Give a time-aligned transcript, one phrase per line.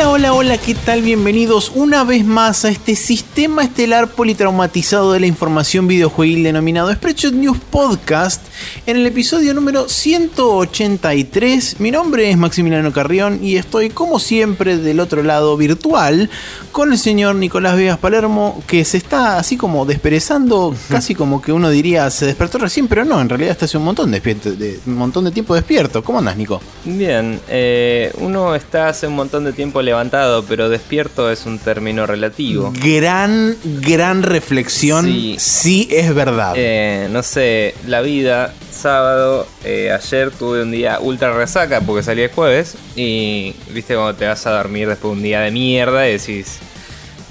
[0.00, 1.02] Hola, hola, hola, ¿qué tal?
[1.02, 7.34] Bienvenidos una vez más a este sistema estelar politraumatizado de la información videojuegil denominado Spreadshot
[7.34, 8.42] News Podcast
[8.86, 11.80] en el episodio número 183.
[11.80, 16.30] Mi nombre es Maximiliano Carrión y estoy como siempre del otro lado virtual
[16.72, 21.52] con el señor Nicolás Vegas Palermo que se está así como desperezando, casi como que
[21.52, 24.80] uno diría se despertó recién, pero no, en realidad está hace un montón de, de,
[24.86, 26.02] un montón de tiempo despierto.
[26.02, 26.62] ¿Cómo andas, Nico?
[26.86, 32.06] Bien, eh, uno está hace un montón de tiempo levantado, pero despierto es un término
[32.06, 32.72] relativo.
[32.82, 35.06] Gran, gran reflexión.
[35.38, 36.54] Sí, es verdad.
[36.56, 42.22] Eh, no sé, la vida, sábado, eh, ayer tuve un día ultra resaca porque salí
[42.22, 46.08] el jueves y viste cuando te vas a dormir después de un día de mierda
[46.08, 46.58] y decís,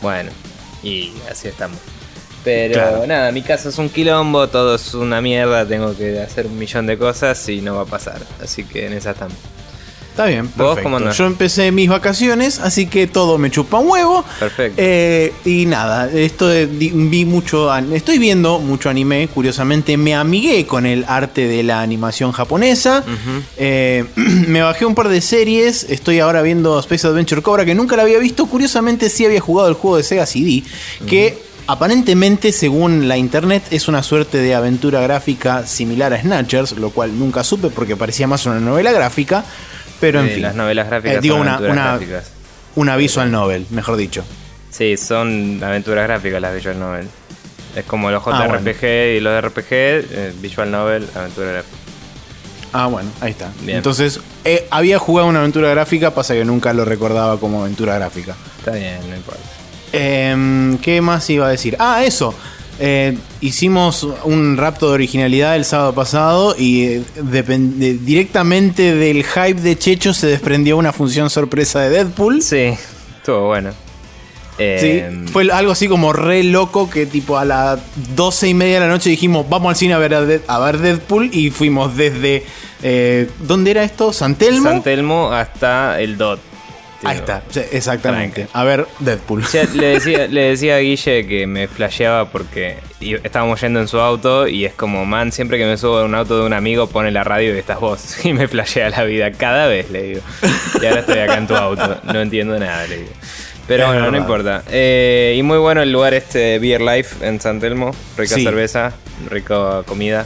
[0.02, 0.32] bueno,
[0.84, 1.80] y así estamos.
[2.44, 6.58] Pero nada, mi casa es un quilombo, todo es una mierda, tengo que hacer un
[6.58, 8.20] millón de cosas y no va a pasar.
[8.44, 9.38] Así que en esa estamos.
[10.20, 11.12] Está bien, perfecto.
[11.12, 14.26] Yo empecé mis vacaciones, así que todo me chupa un huevo.
[14.38, 14.76] Perfecto.
[14.76, 19.30] Eh, y nada, esto vi mucho, estoy viendo mucho anime.
[19.34, 23.02] Curiosamente, me amigué con el arte de la animación japonesa.
[23.56, 25.86] Eh, me bajé un par de series.
[25.86, 28.46] Estoy ahora viendo Space Adventure Cobra, que nunca la había visto.
[28.46, 30.64] Curiosamente, sí había jugado el juego de Sega CD,
[31.08, 36.90] que Aparentemente, según la internet, es una suerte de aventura gráfica similar a Snatchers, lo
[36.90, 39.46] cual nunca supe porque parecía más una novela gráfica.
[40.00, 40.42] Pero en fin.
[40.42, 42.32] Las novelas gráficas eh, digo, una, gráficas.
[42.76, 44.24] una visual novel, mejor dicho.
[44.70, 47.08] Sí, son aventuras gráficas las visual novel.
[47.76, 51.78] Es como los ah, JRPG y los RPG, eh, visual novel, aventura gráfica.
[52.72, 53.52] Ah, bueno, ahí está.
[53.66, 58.36] Entonces, eh, había jugado una aventura gráfica, pasa que nunca lo recordaba como aventura gráfica.
[58.60, 59.42] Está bien, no importa.
[59.92, 61.76] Em, ¿Qué más iba a decir?
[61.80, 62.36] Ah, eso.
[62.82, 67.04] Eh, hicimos un rapto de originalidad el sábado pasado y eh,
[68.02, 72.42] directamente del hype de Checho se desprendió una función sorpresa de Deadpool.
[72.42, 72.74] Sí,
[73.18, 73.72] estuvo bueno.
[74.58, 77.80] Sí, em, fue algo así como re loco que tipo a las
[78.14, 81.30] doce y media de la noche dijimos vamos al cine a ver, a, ver Deadpool
[81.34, 82.46] y fuimos desde...
[82.82, 84.12] Eh, ¿Dónde era esto?
[84.12, 84.70] ¿San Telmo?
[84.70, 86.49] San Telmo hasta el DOT.
[87.04, 88.48] Ahí está, exactamente.
[88.54, 89.44] A ver, Deadpool.
[89.74, 94.48] le, decía, le decía a Guille que me flasheaba porque estábamos yendo en su auto
[94.48, 97.12] y es como, man, siempre que me subo a un auto de un amigo pone
[97.12, 98.18] la radio y estás vos.
[98.24, 100.22] Y me flashea la vida cada vez, le digo.
[100.82, 103.12] Y ahora estoy acá en tu auto, no entiendo nada, le digo.
[103.68, 104.64] Pero bueno, no importa.
[104.70, 107.92] Eh, y muy bueno el lugar este Beer Life en San Telmo.
[108.18, 108.94] Rica cerveza,
[109.30, 110.26] rica comida,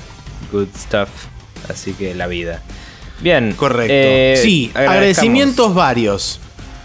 [0.51, 1.09] good stuff.
[1.69, 2.61] Así que la vida.
[3.19, 3.53] Bien.
[3.53, 3.93] Correcto.
[3.93, 6.39] Eh, sí, agradecimientos varios.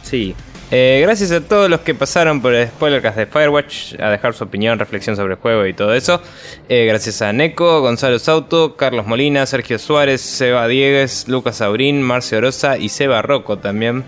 [0.09, 0.35] Sí.
[0.71, 4.45] Eh, gracias a todos los que pasaron por el Spoilercast de Firewatch a dejar su
[4.45, 6.21] opinión, reflexión sobre el juego y todo eso.
[6.69, 12.39] Eh, gracias a Neko, Gonzalo Sauto, Carlos Molina, Sergio Suárez, Seba Diegues, Lucas Aurín, Marcio
[12.39, 14.05] Orosa y Seba Rocco también.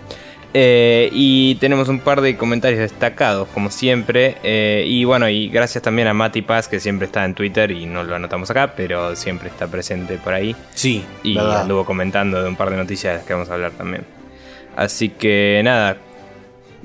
[0.53, 4.37] Eh, y tenemos un par de comentarios destacados, como siempre.
[4.85, 8.03] y bueno, y gracias también a Mati Paz, que siempre está en Twitter y no
[8.03, 10.55] lo anotamos acá, pero siempre está presente por ahí.
[10.75, 11.03] Sí.
[11.23, 14.20] Y anduvo comentando de un par de noticias que vamos a hablar también.
[14.81, 15.97] Así que nada.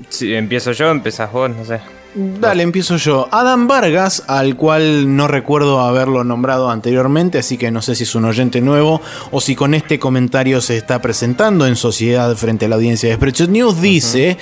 [0.09, 1.79] Si empiezo yo, empezás vos, no sé.
[2.15, 3.27] Dale, empiezo yo.
[3.31, 8.15] Adam Vargas, al cual no recuerdo haberlo nombrado anteriormente, así que no sé si es
[8.15, 9.01] un oyente nuevo
[9.31, 13.15] o si con este comentario se está presentando en sociedad frente a la audiencia de
[13.15, 14.37] Spreadshot News, dice: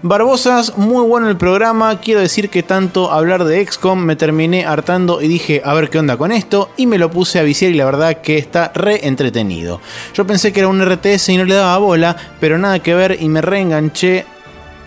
[0.00, 2.00] Barbosas, muy bueno el programa.
[2.00, 5.98] Quiero decir que tanto hablar de XCOM me terminé hartando y dije, a ver qué
[5.98, 9.06] onda con esto, y me lo puse a viciar y la verdad que está re
[9.06, 9.80] entretenido.
[10.14, 13.18] Yo pensé que era un RTS y no le daba bola, pero nada que ver
[13.20, 14.24] y me reenganché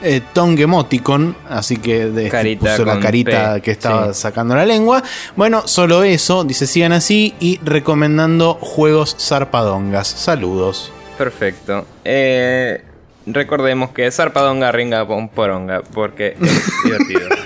[0.04, 5.04] eh, Emoticon, así que de, este puso la carita que estaba sacando la lengua.
[5.36, 10.08] Bueno, solo eso, dice sigan así y recomendando juegos zarpadongas.
[10.08, 10.92] Saludos.
[11.18, 11.86] Perfecto.
[12.04, 12.84] Eh,
[13.26, 17.30] recordemos que zarpadonga ringa poronga, porque es divertido.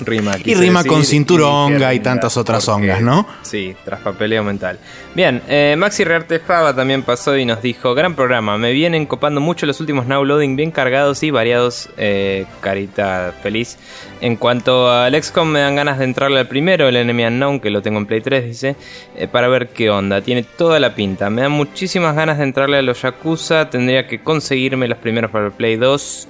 [0.00, 3.26] Rima, y rima con cinturonga y, tantas otras ongas, ¿no?
[3.42, 4.78] Sí, tras papeleo mental.
[5.14, 9.40] Bien, eh, Maxi Rearte Fava también pasó y nos dijo: Gran programa, me vienen copando
[9.40, 11.88] mucho los últimos now loading, bien cargados y variados.
[11.96, 13.78] Eh, carita feliz.
[14.20, 17.70] En cuanto al XCOM, me dan ganas de entrarle al primero, el Enemy Unknown, que
[17.70, 18.76] lo tengo en Play 3, dice,
[19.16, 20.20] eh, para ver qué onda.
[20.20, 21.30] Tiene toda la pinta.
[21.30, 23.70] Me dan muchísimas ganas de entrarle a los Yakuza.
[23.70, 26.28] Tendría que conseguirme los primeros para el Play 2.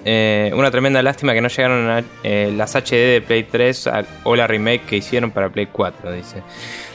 [0.52, 3.90] una tremenda lástima que no llegaron a, las HD de Play 3
[4.24, 6.42] o la remake que hicieron para Play 4, dice.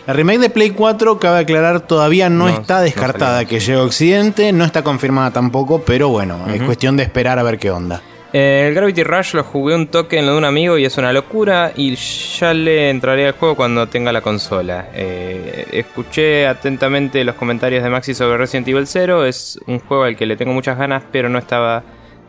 [0.05, 4.51] La remake de Play 4, cabe aclarar, todavía no, está descartada que llegue a Occidente,
[4.51, 8.01] no está confirmada tampoco, pero bueno, es cuestión de esperar a ver qué onda.
[8.35, 10.97] Eh, el Gravity Rush lo jugué un toque en lo de un amigo y es
[10.97, 14.87] una locura y ya le entraré al juego cuando tenga la consola.
[14.95, 20.17] Eh, escuché atentamente los comentarios de Maxi sobre Resident Evil 0, es un juego al
[20.17, 21.83] que le tengo muchas ganas pero no estaba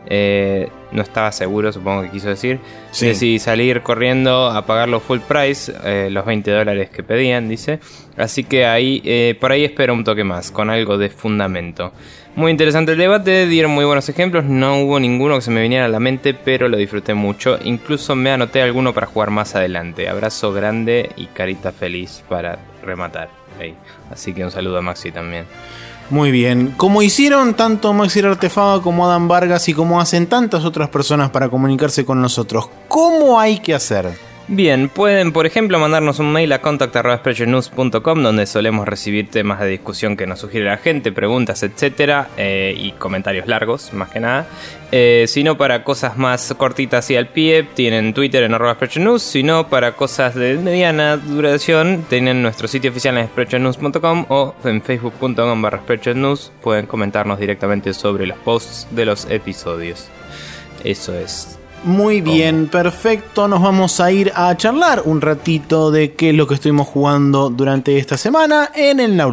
[0.07, 2.59] Eh, no estaba seguro, supongo que quiso decir.
[2.91, 3.07] Sí.
[3.07, 7.79] Decidí salir corriendo a pagar los full price, eh, los 20 dólares que pedían, dice.
[8.17, 11.91] Así que ahí, eh, por ahí espero un toque más, con algo de fundamento.
[12.35, 15.85] Muy interesante el debate, dieron muy buenos ejemplos, no hubo ninguno que se me viniera
[15.85, 17.57] a la mente, pero lo disfruté mucho.
[17.63, 20.09] Incluso me anoté alguno para jugar más adelante.
[20.09, 23.29] Abrazo grande y carita feliz para rematar.
[24.11, 25.45] Así que un saludo a Maxi también.
[26.09, 26.73] Muy bien.
[26.77, 31.49] Como hicieron tanto Maxi Artefaba como Adam Vargas y como hacen tantas otras personas para
[31.49, 34.34] comunicarse con nosotros, ¿cómo hay que hacer?
[34.47, 40.15] Bien, pueden por ejemplo mandarnos un mail a contact.sprechernews.com donde solemos recibir temas de discusión
[40.15, 44.45] que nos sugiere la gente, preguntas, etcétera, eh, y comentarios largos, más que nada.
[44.91, 49.23] Eh, si no, para cosas más cortitas y al pie, tienen Twitter en News.
[49.23, 54.83] Si no, para cosas de mediana duración, tienen nuestro sitio oficial en sprechernews.com o en
[54.83, 55.81] facebook.com barra
[56.13, 56.51] News.
[56.61, 60.07] Pueden comentarnos directamente sobre los posts de los episodios.
[60.83, 61.57] Eso es.
[61.85, 63.47] Muy bien, perfecto.
[63.47, 67.51] Nos vamos a ir a charlar un ratito de qué es lo que estuvimos jugando
[67.51, 69.31] durante esta semana en el Now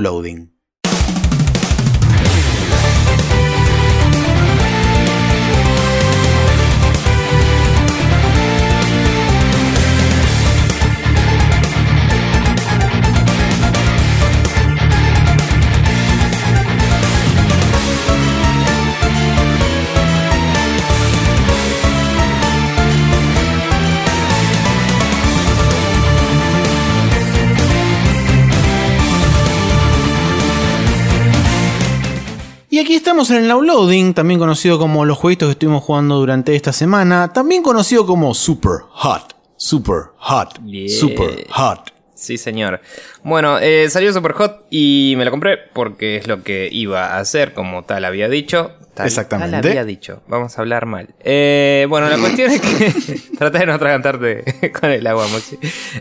[32.73, 36.57] Y aquí estamos en el Downloading, también conocido como los jueguitos que estuvimos jugando durante
[36.57, 40.89] esta semana, también conocido como Super Hot, Super Hot, Yeah.
[40.89, 41.93] Super Hot.
[42.15, 42.81] Sí, señor.
[43.25, 47.19] Bueno, eh, salió Super Hot y me lo compré porque es lo que iba a
[47.19, 48.71] hacer, como tal había dicho.
[48.95, 49.61] Tal, Exactamente.
[49.61, 50.23] Tal había dicho.
[50.27, 51.11] Vamos a hablar mal.
[51.21, 53.21] Eh, bueno, la cuestión es que.
[53.39, 55.59] Trata de no atragantarte con el agua, Mochi.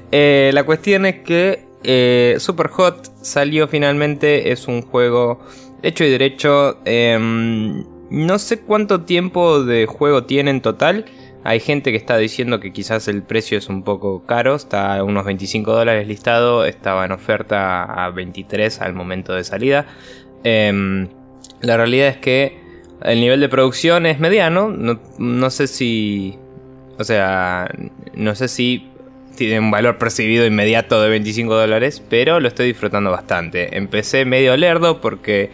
[0.09, 4.53] Eh, la cuestión es que Super Hot salió finalmente.
[4.53, 5.41] Es un juego
[5.81, 6.79] hecho y derecho.
[6.85, 11.05] em, no sé cuánto tiempo de juego tiene en total.
[11.43, 15.03] Hay gente que está diciendo que quizás el precio es un poco caro, está a
[15.03, 19.87] unos 25 dólares listado, estaba en oferta a 23 al momento de salida.
[20.43, 21.07] Em,
[21.61, 22.59] la realidad es que
[23.03, 26.37] el nivel de producción es mediano, no, no sé si...
[26.99, 27.71] O sea,
[28.13, 28.91] no sé si
[29.35, 33.75] tiene un valor percibido inmediato de 25 dólares, pero lo estoy disfrutando bastante.
[33.75, 35.49] Empecé medio lerdo porque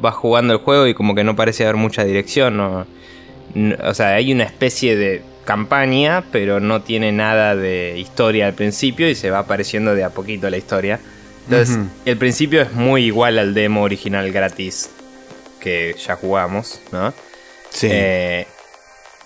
[0.00, 2.86] vas jugando el juego y como que no parece haber mucha dirección, no,
[3.54, 8.54] no- o sea, hay una especie de campaña, pero no tiene nada de historia al
[8.54, 11.00] principio y se va apareciendo de a poquito la historia.
[11.44, 14.90] Entonces, el principio es muy igual al demo original gratis
[15.60, 17.14] que ya jugamos, ¿no?
[17.70, 17.88] Sí.
[17.90, 18.46] Eh,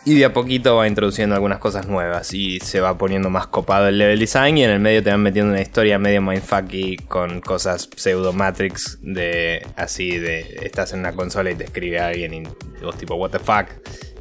[0.04, 3.88] y de a poquito va introduciendo algunas cosas nuevas y se va poniendo más copado
[3.88, 7.40] el level design y en el medio te van metiendo una historia medio mindfucky con
[7.40, 12.42] cosas pseudo Matrix de así de estás en una consola y te escribe alguien y
[12.82, 13.68] vos tipo what the fuck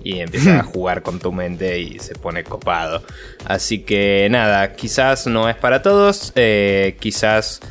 [0.04, 3.04] y empiezas a jugar con tu mente y se pone copado.
[3.46, 7.62] Así que nada, quizás no es para todos, eh, quizás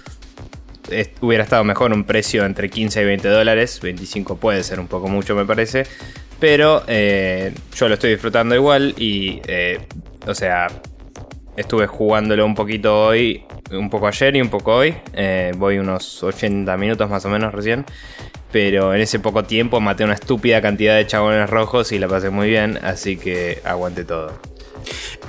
[1.20, 3.80] hubiera estado mejor un precio entre 15 y 20 dólares.
[3.82, 5.84] 25 puede ser un poco mucho, me parece.
[6.40, 9.78] Pero eh, yo lo estoy disfrutando igual y, eh,
[10.26, 10.68] o sea,
[11.56, 14.94] estuve jugándolo un poquito hoy, un poco ayer y un poco hoy.
[15.12, 17.84] Eh, voy unos 80 minutos más o menos recién.
[18.50, 22.30] Pero en ese poco tiempo maté una estúpida cantidad de chabones rojos y la pasé
[22.30, 22.78] muy bien.
[22.82, 24.32] Así que aguante todo.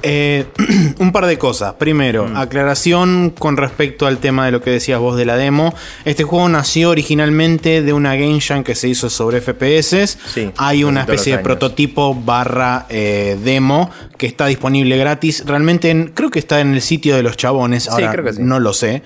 [0.03, 0.45] Eh,
[0.99, 1.73] un par de cosas.
[1.73, 5.73] Primero, aclaración con respecto al tema de lo que decías vos de la demo.
[6.05, 10.17] Este juego nació originalmente de una game jam que se hizo sobre FPS.
[10.33, 15.43] Sí, Hay una especie de prototipo barra eh, demo que está disponible gratis.
[15.45, 17.87] Realmente en- creo que está en el sitio de los chabones.
[17.87, 18.41] Ahora creo que sí.
[18.41, 19.03] no lo sé.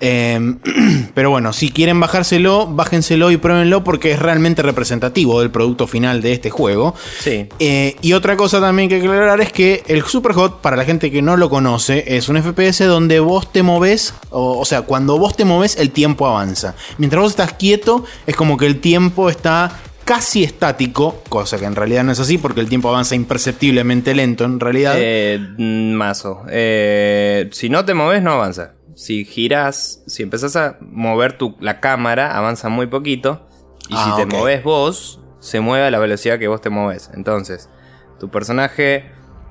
[0.00, 0.54] Eh,
[1.14, 6.22] pero bueno, si quieren bajárselo, bájenselo y pruébenlo porque es realmente representativo del producto final
[6.22, 6.94] de este juego.
[7.20, 7.46] Sí.
[7.58, 11.22] Eh, y otra cosa también que aclarar es que el Superhot, para la gente que
[11.22, 15.36] no lo conoce, es un FPS donde vos te moves, o, o sea, cuando vos
[15.36, 16.74] te moves, el tiempo avanza.
[16.98, 19.72] Mientras vos estás quieto, es como que el tiempo está
[20.10, 24.44] casi estático, cosa que en realidad no es así porque el tiempo avanza imperceptiblemente lento
[24.44, 24.94] en realidad.
[24.98, 26.42] Eh, mm, mazo.
[26.50, 28.72] Eh, si no te moves, no avanza.
[28.94, 33.46] Si giras, si empezás a mover tu, la cámara, avanza muy poquito.
[33.88, 34.32] Y Ah, si te ok.
[34.40, 37.10] moves vos, se mueve a la velocidad que vos te moves.
[37.14, 37.68] Entonces,
[38.18, 39.10] tu personaje.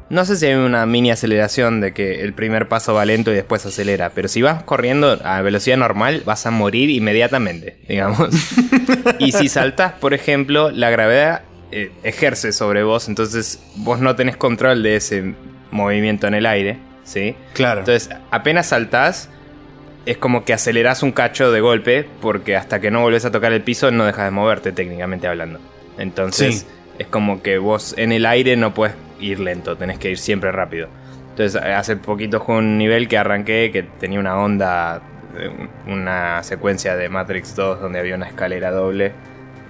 [0.10, 3.36] No sé si hay una mini aceleración de que el primer paso va lento y
[3.36, 4.10] después acelera.
[4.10, 8.30] Pero si vas corriendo a velocidad normal, vas a morir inmediatamente, digamos.
[9.20, 14.36] y si saltas, por ejemplo, la gravedad eh, ejerce sobre vos, entonces vos no tenés
[14.36, 15.36] control de ese
[15.70, 17.36] movimiento en el aire, ¿sí?
[17.54, 17.80] Claro.
[17.82, 19.30] Entonces, apenas saltás,
[20.06, 23.52] es como que acelerás un cacho de golpe, porque hasta que no volvés a tocar
[23.52, 25.60] el piso no dejas de moverte, técnicamente hablando.
[25.98, 26.68] Entonces, Sí.
[27.00, 30.52] es como que vos en el aire no puedes ir lento, tenés que ir siempre
[30.52, 30.88] rápido.
[31.32, 35.02] Entonces, hace poquito jugué un nivel que arranqué que tenía una onda,
[35.38, 35.50] eh,
[35.88, 39.14] una secuencia de Matrix 2 donde había una escalera doble.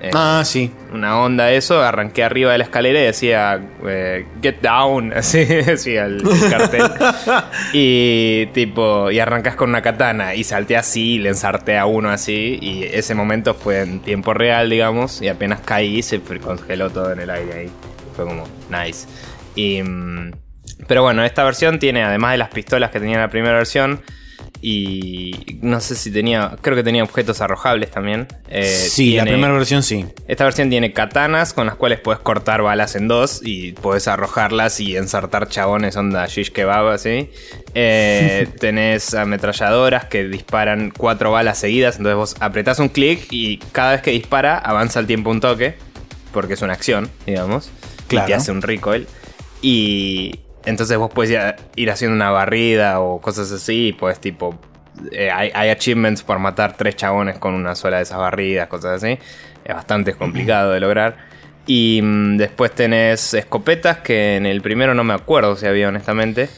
[0.01, 0.71] Eh, Ah, sí.
[0.93, 6.05] una onda eso, arranqué arriba de la escalera y decía eh, Get down, así decía
[6.05, 6.83] el, el cartel.
[7.73, 12.09] y tipo, y arrancas con una katana y salté así, y le ensarté a uno
[12.09, 17.11] así, y ese momento fue en tiempo real, digamos, y apenas caí se congeló todo
[17.11, 17.69] en el aire ahí.
[18.15, 19.07] Fue como nice.
[19.55, 20.31] Y, mm,
[20.87, 24.01] pero bueno, esta versión tiene, además de las pistolas que tenía en la primera versión,
[24.61, 28.27] y no sé si tenía, creo que tenía objetos arrojables también.
[28.49, 30.05] eh, sí, la primera versión sí.
[30.27, 34.79] esta versión tiene katanas con las cuales puedes cortar balas en dos y puedes arrojarlas
[34.79, 37.29] y ensartar chabones onda shish kebab así.
[37.73, 43.91] Eh, tenés ametralladoras que disparan cuatro balas seguidas, entonces vos apretás un clic y cada
[43.91, 45.75] vez que dispara avanza el tiempo un toque,
[46.33, 47.71] porque es una acción, digamos.
[48.07, 48.25] Claro.
[48.25, 49.07] Y te hace un recoil.
[49.61, 54.59] Y entonces vos puedes ir, haciendo una barrida o cosas así y puedes tipo...
[55.11, 59.03] eh, hay, hay achievements por matar tres chabones con una sola de esas barridas, cosas
[59.03, 59.17] así.
[59.63, 61.17] Es bastante complicado de lograr.
[61.65, 66.49] Y mm, después tenés escopetas que en el primero no me acuerdo si había honestamente.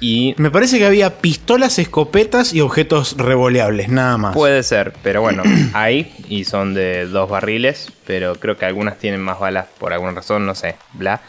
[0.00, 4.34] Y Me parece que había pistolas, escopetas y objetos revoleables, nada más.
[4.34, 9.20] Puede ser, pero bueno, hay y son de dos barriles, pero creo que algunas tienen
[9.20, 11.20] más balas por alguna razón, no sé, bla.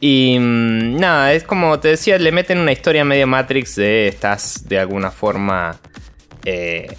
[0.00, 4.68] Y mm, nada, es como te decía, le meten una historia medio Matrix de estás
[4.68, 5.78] de alguna forma
[6.44, 6.96] eh,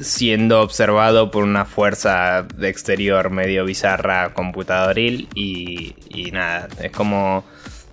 [0.00, 7.44] siendo observado por una fuerza de exterior medio bizarra computadoril y, y nada, es como...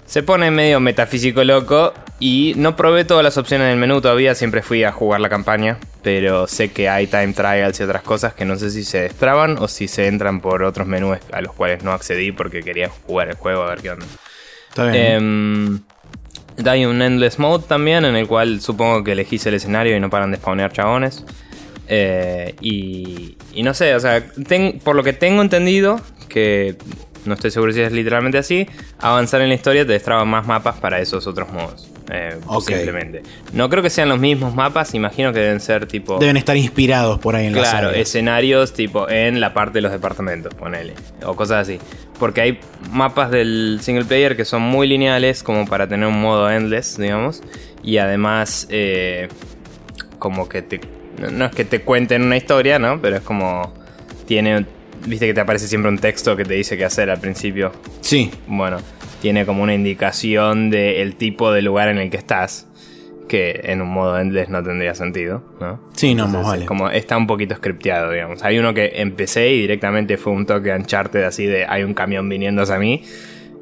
[0.08, 4.62] Se pone medio metafísico loco y no probé todas las opciones del menú todavía, siempre
[4.64, 8.46] fui a jugar la campaña, pero sé que hay time trials y otras cosas que
[8.46, 11.84] no sé si se destraban o si se entran por otros menús a los cuales
[11.84, 14.06] no accedí porque quería jugar el juego a ver qué onda.
[14.70, 15.06] Está bien.
[15.06, 15.80] Em,
[16.66, 20.10] hay un Endless Mode también, en el cual supongo que elegís el escenario y no
[20.10, 21.26] paran de spawnear chabones.
[21.90, 26.76] Eh, y, y no sé, o sea, ten- por lo que tengo entendido, que
[27.26, 28.68] no estoy seguro si es literalmente así,
[29.00, 31.90] avanzar en la historia te destraba más mapas para esos otros modos.
[32.10, 32.70] eh, Ok.
[32.70, 33.24] Posiblemente.
[33.54, 36.20] No creo que sean los mismos mapas, imagino que deben ser tipo...
[36.20, 38.00] Deben estar inspirados por ahí en la Claro, saga.
[38.00, 40.94] escenarios tipo en la parte de los departamentos, ponele.
[41.26, 41.80] O cosas así.
[42.20, 42.60] Porque hay
[42.92, 47.42] mapas del single player que son muy lineales como para tener un modo endless, digamos.
[47.84, 49.28] Y además, eh,
[50.20, 50.80] como que te...
[51.20, 53.02] No no es que te cuenten una historia, ¿no?
[53.02, 53.74] Pero es como...
[54.28, 54.66] Tiene...
[55.06, 57.72] Viste que te aparece siempre un texto que te dice qué hacer al principio.
[58.01, 58.77] Sí, Bueno,
[59.22, 62.68] tiene como una indicación del tipo de lugar en el que estás.
[63.27, 65.82] Que en un modo endless no tendría sentido, ¿no?
[65.96, 66.66] sí, no, más Entonces, vale.
[66.66, 68.42] Como está un poquito scripteado, digamos.
[68.42, 72.30] Hay uno que empecé y directamente fue un toque Uncharted así de hay un camión
[72.30, 73.04] viniendo hacia mí.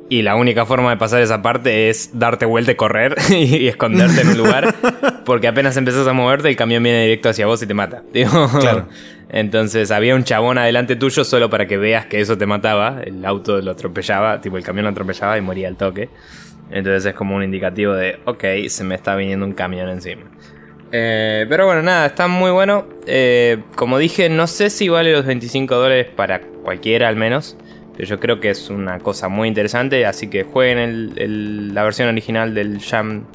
[0.08, 3.68] Y la única forma de pasar esa parte es darte vuelta y correr y, y
[3.68, 4.76] esconderte en un lugar.
[5.26, 8.04] Porque apenas empezás a moverte, el camión viene directo hacia vos y te mata.
[8.14, 8.88] Digo, Claro.
[9.36, 13.02] Entonces había un chabón adelante tuyo solo para que veas que eso te mataba.
[13.04, 16.08] El auto lo atropellaba, tipo el camión lo atropellaba y moría al toque.
[16.72, 20.22] Entonces es como un indicativo de, ok, se me está viniendo un camión encima.
[20.94, 22.88] Eh, pero bueno, nada, está muy bueno.
[23.08, 27.58] Eh, como dije, no sé si vale los 25 dólares para cualquiera al menos.
[27.98, 30.06] Pero yo creo que es una cosa muy interesante.
[30.06, 33.26] Así que jueguen la versión original del Jam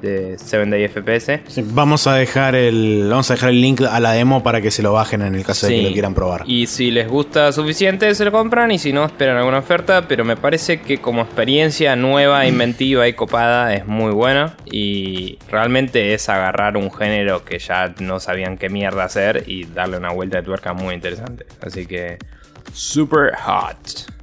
[0.00, 1.40] de 7 Day FPS.
[1.46, 4.70] Sí, Vamos a dejar el vamos a dejar el link a la demo para que
[4.70, 6.44] se lo bajen en el caso de que lo quieran probar.
[6.46, 8.70] Y si les gusta suficiente, se lo compran.
[8.70, 10.06] Y si no, esperan alguna oferta.
[10.08, 14.56] Pero me parece que como experiencia nueva, inventiva y copada es muy buena.
[14.70, 19.98] Y realmente es agarrar un género que ya no sabían qué mierda hacer y darle
[19.98, 21.46] una vuelta de tuerca muy interesante.
[21.60, 22.18] Así que,
[22.72, 24.19] super hot.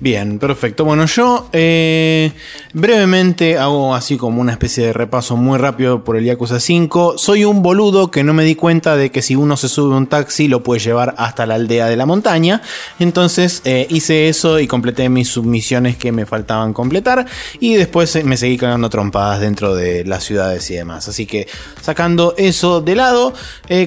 [0.00, 0.84] Bien, perfecto.
[0.84, 2.32] Bueno, yo eh,
[2.72, 7.16] brevemente hago así como una especie de repaso muy rápido por el Yakuza 5.
[7.16, 9.98] Soy un boludo que no me di cuenta de que si uno se sube a
[9.98, 12.60] un taxi lo puede llevar hasta la aldea de la montaña.
[12.98, 17.26] Entonces eh, hice eso y completé mis submisiones que me faltaban completar.
[17.60, 21.08] Y después eh, me seguí cagando trompadas dentro de las ciudades y demás.
[21.08, 21.46] Así que
[21.80, 23.32] sacando eso de lado,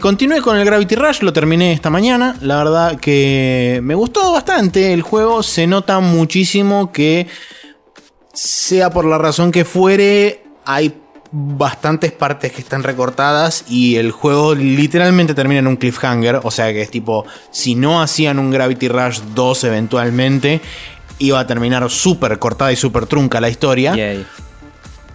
[0.02, 2.38] continué con el Gravity Rush, lo terminé esta mañana.
[2.42, 5.44] La verdad que me gustó bastante el juego.
[5.44, 7.28] Se nota muchísimo que,
[8.38, 10.94] sea por la razón que fuere, hay
[11.32, 16.42] bastantes partes que están recortadas y el juego literalmente termina en un cliffhanger.
[16.44, 20.62] O sea que es tipo, si no hacían un Gravity Rush 2 eventualmente,
[21.20, 23.96] iba a terminar súper cortada y súper trunca la historia.
[23.96, 24.26] Yay.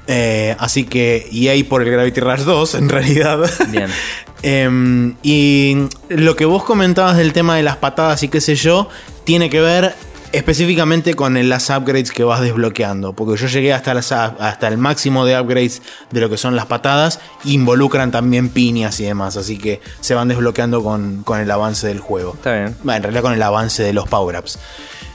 [0.09, 3.51] Eh, así que EA por el Gravity Rush 2, en realidad.
[3.69, 3.89] Bien.
[4.45, 8.89] Em, y lo que vos comentabas del tema de las patadas y qué sé yo,
[9.23, 9.95] tiene que ver
[10.33, 13.13] específicamente con las upgrades que vas desbloqueando.
[13.13, 16.67] Porque yo llegué hasta, las, hasta el máximo de upgrades de lo que son las
[16.67, 17.21] patadas.
[17.45, 19.37] Involucran también piñas y demás.
[19.37, 22.35] Así que se van desbloqueando con, con el avance del juego.
[22.35, 22.77] Está bien.
[22.83, 24.59] Bueno, en realidad con el avance de los power-ups.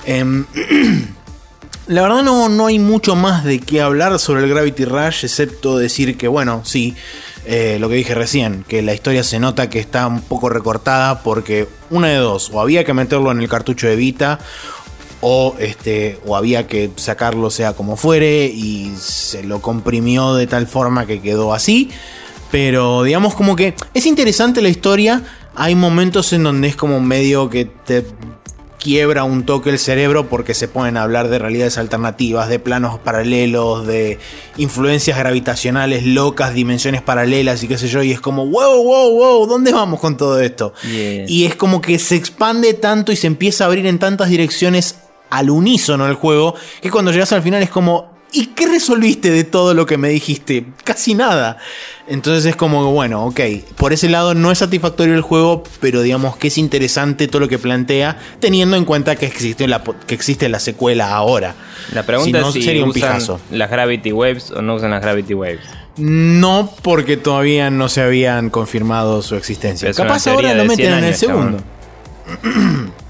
[0.06, 0.46] Em,
[1.88, 5.78] la verdad no, no hay mucho más de qué hablar sobre el Gravity Rush, excepto
[5.78, 6.96] decir que, bueno, sí,
[7.46, 11.24] eh, lo que dije recién, que la historia se nota que está un poco recortada
[11.24, 14.40] porque una de dos, o había que meterlo en el cartucho de Vita,
[15.22, 20.68] o, este, o había que sacarlo sea como fuere, y se lo comprimió de tal
[20.68, 21.90] forma que quedó así.
[22.52, 25.24] Pero digamos como que es interesante la historia.
[25.56, 28.06] Hay momentos en donde es como medio que te
[28.80, 33.00] quiebra un toque el cerebro porque se ponen a hablar de realidades alternativas, de planos
[33.00, 34.20] paralelos, de
[34.56, 38.04] influencias gravitacionales locas, dimensiones paralelas y qué sé yo.
[38.04, 40.74] Y es como, wow, wow, wow, ¿dónde vamos con todo esto?
[40.84, 41.26] Yeah.
[41.28, 44.96] Y es como que se expande tanto y se empieza a abrir en tantas direcciones
[45.30, 49.44] al unísono el juego, que cuando llegas al final es como, ¿y qué resolviste de
[49.44, 50.66] todo lo que me dijiste?
[50.84, 51.58] Casi nada.
[52.08, 53.40] Entonces es como, bueno, ok,
[53.76, 57.50] por ese lado no es satisfactorio el juego, pero digamos que es interesante todo lo
[57.50, 61.56] que plantea, teniendo en cuenta que existe la, que existe la secuela ahora.
[61.94, 63.40] La pregunta Si no, es si sería un usan pijazo.
[63.52, 65.66] las Gravity Waves o no usan las Gravity Waves.
[65.98, 69.90] No porque todavía no se habían confirmado su existencia.
[69.90, 71.58] Es Capaz ahora lo meten 100 en el segundo.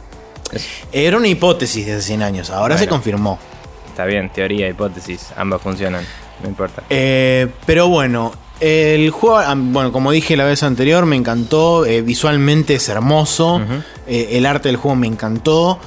[0.92, 3.40] Era una hipótesis de hace 100 años, ahora se confirmó.
[3.88, 6.04] Está bien, teoría, hipótesis, ambas funcionan.
[6.44, 6.84] No importa.
[6.90, 11.86] Eh, pero bueno, el juego, ah, bueno, como dije la vez anterior, me encantó.
[11.86, 13.62] eh, visualmente es hermoso.
[14.08, 15.80] Eh, el arte del juego me encantó.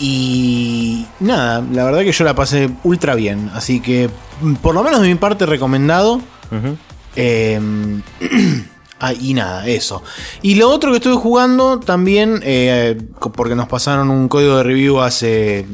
[0.00, 3.50] Y nada, la verdad que yo la pasé ultra bien.
[3.54, 4.10] Así que,
[4.60, 6.20] por lo menos de mi parte, recomendado.
[9.00, 10.02] ah, y nada, eso.
[10.42, 13.00] Y lo otro que estuve jugando también, eh,
[13.34, 15.66] porque nos pasaron un código de review hace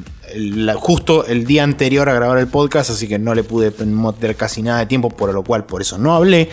[0.77, 4.63] justo el día anterior a grabar el podcast, así que no le pude meter casi
[4.63, 6.49] nada de tiempo, por lo cual por eso no hablé.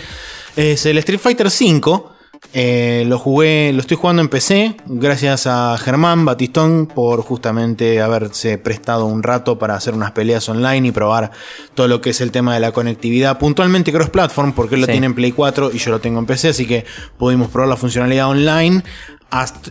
[0.55, 2.16] Es el Street Fighter V.
[2.53, 8.57] Eh, lo jugué, lo estoy jugando en PC, gracias a Germán Batistón por justamente haberse
[8.57, 11.31] prestado un rato para hacer unas peleas online y probar
[11.75, 15.05] todo lo que es el tema de la conectividad, puntualmente cross-platform, porque él lo tiene
[15.07, 16.85] en Play 4 y yo lo tengo en PC, así que
[17.17, 18.83] pudimos probar la funcionalidad online.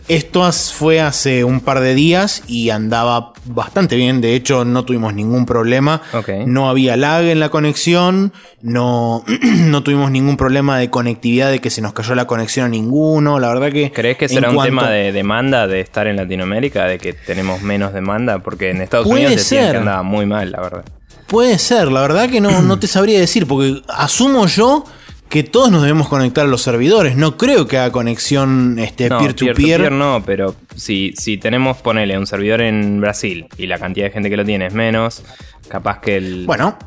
[0.07, 5.13] Esto fue hace un par de días y andaba bastante bien, de hecho no tuvimos
[5.13, 6.01] ningún problema,
[6.45, 9.23] no había lag en la conexión, no,
[9.65, 13.39] no tuvimos ningún problema de conectividad, de que se nos cayó la conexión a ninguno,
[13.39, 13.91] la verdad que...
[13.91, 16.85] ¿Crees que será un cuanto- tema de demanda de estar en Latinoamérica?
[16.85, 18.39] De que tenemos menos demanda?
[18.39, 20.85] Porque en Estados Puede Unidos decían que andaba muy mal, la verdad.
[21.25, 24.85] Puede ser, la verdad que no, no te sabría decir, porque asumo yo
[25.29, 29.19] que todos nos debemos conectar a los servidores, no creo que haga conexión este, No,
[29.19, 29.55] peer-to-peer.
[29.55, 34.11] peer-to-peer no, pero si, si tenemos, ponele, un servidor en Brasil y la cantidad de
[34.11, 35.23] gente que lo tiene es menos,
[35.67, 36.45] capaz que el...
[36.45, 36.77] Bueno,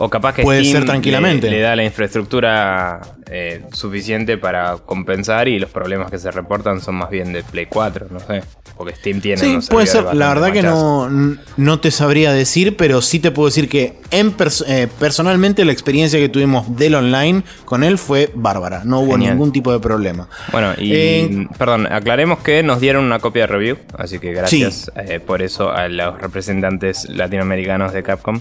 [0.00, 1.50] O capaz que Puede Steam ser tranquilamente.
[1.50, 6.80] Le, le da la infraestructura eh, suficiente para compensar y los problemas que se reportan
[6.80, 8.42] son más bien de Play 4, no sé.
[8.76, 10.14] Porque Steam tiene Sí, puede ser.
[10.14, 11.08] La verdad que no,
[11.56, 15.72] no te sabría decir, pero sí te puedo decir que en pers- eh, personalmente la
[15.72, 18.82] experiencia que tuvimos del online con él fue bárbara.
[18.84, 19.32] No hubo Genial.
[19.32, 20.28] ningún tipo de problema.
[20.52, 24.92] Bueno, y Eh, perdón, aclaremos que nos dieron una copia de review, así que gracias
[25.26, 28.40] por eso a los representantes latinoamericanos de Capcom.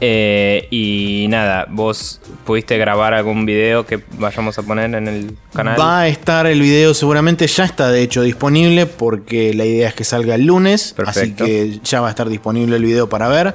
[0.00, 5.78] Eh, y nada, vos pudiste grabar algún video que vayamos a poner en el canal.
[5.78, 9.94] Va a estar el video, seguramente ya está de hecho disponible, porque la idea es
[9.94, 10.94] que salga el lunes.
[10.96, 11.44] Perfecto.
[11.44, 13.54] Así que ya va a estar disponible el video para ver.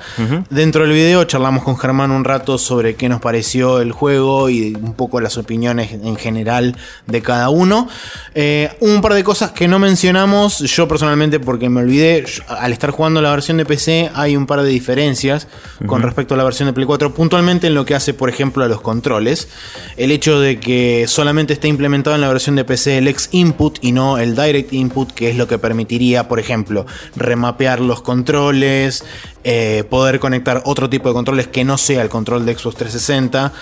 [0.50, 4.76] Dentro del video charlamos con Germán un rato sobre qué nos pareció el juego y
[4.76, 6.76] un poco las opiniones en general
[7.08, 7.88] de cada uno.
[8.36, 12.92] Eh, un par de cosas que no mencionamos, yo personalmente porque me olvidé, al estar
[12.92, 15.48] jugando la versión de PC hay un par de diferencias
[15.88, 18.66] con respecto a la versión de Play 4, puntualmente en lo que hace por ejemplo
[18.66, 19.48] a los controles.
[19.96, 23.80] El hecho de que solamente esté implementado en la versión de PC el X Input
[23.82, 29.06] y no el Direct Input, que es lo que permitiría, por ejemplo, remapear los controles,
[29.46, 33.54] eh, poder conectar otro tipo de controles que no sea el control de Xbox 360.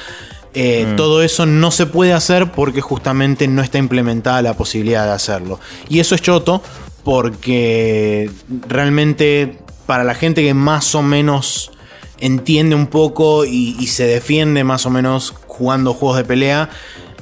[0.55, 5.11] Eh, Todo eso no se puede hacer porque justamente no está implementada la posibilidad de
[5.11, 5.59] hacerlo.
[5.89, 6.63] Y eso es choto
[7.03, 8.31] porque
[8.67, 11.71] realmente para la gente que más o menos
[12.19, 16.69] entiende un poco y, y se defiende más o menos jugando juegos de pelea,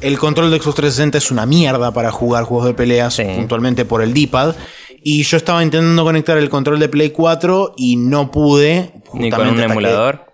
[0.01, 3.23] el control de Xbox 360 es una mierda para jugar juegos de peleas, Sí.
[3.35, 4.55] puntualmente por el D-pad.
[5.03, 8.91] Y yo estaba intentando conectar el control de Play 4 y no pude.
[9.13, 10.25] Ni con un que- emulador.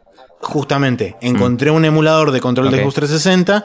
[0.41, 2.79] justamente, encontré un emulador de control de.
[2.81, 3.63] Xbox 360.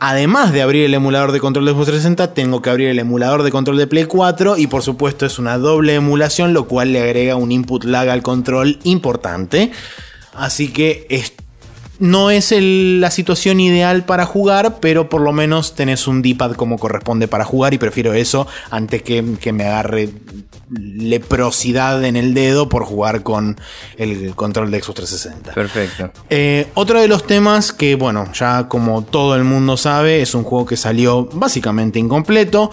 [0.00, 3.42] Además de abrir el emulador de control de Xbox 360, tengo que abrir el emulador
[3.42, 7.00] de control de Play 4 y por supuesto es una doble emulación, lo cual le
[7.00, 9.70] agrega un input lag al control importante.
[10.34, 11.32] Así que es-
[11.98, 16.52] no es el- la situación ideal para jugar, pero por lo menos tenés un D-pad
[16.52, 20.10] como corresponde para jugar y prefiero eso antes que, que me agarre
[20.70, 23.56] leprosidad en el dedo por jugar con
[23.96, 25.52] el control de Xbox 360.
[25.52, 26.10] Perfecto.
[26.30, 30.44] Eh, otro de los temas que, bueno, ya como todo el mundo sabe, es un
[30.44, 32.70] juego que salió básicamente incompleto.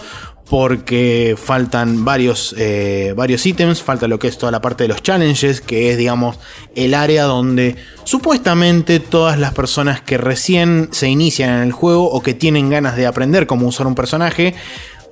[0.52, 5.02] Porque faltan varios, eh, varios ítems, falta lo que es toda la parte de los
[5.02, 6.38] challenges, que es, digamos,
[6.74, 12.22] el área donde supuestamente todas las personas que recién se inician en el juego o
[12.22, 14.54] que tienen ganas de aprender cómo usar un personaje,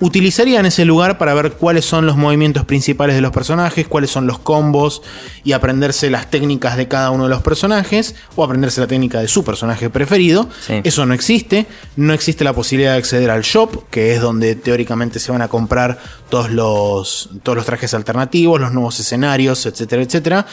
[0.01, 4.27] utilizarían ese lugar para ver cuáles son los movimientos principales de los personajes, cuáles son
[4.27, 5.03] los combos
[5.45, 9.29] y aprenderse las técnicas de cada uno de los personajes o aprenderse la técnica de
[9.29, 10.49] su personaje preferido.
[10.67, 10.81] Sí.
[10.85, 11.67] Eso no existe.
[11.97, 15.49] No existe la posibilidad de acceder al shop, que es donde teóricamente se van a
[15.49, 20.47] comprar todos los, todos los trajes alternativos, los nuevos escenarios, etcétera, etcétera.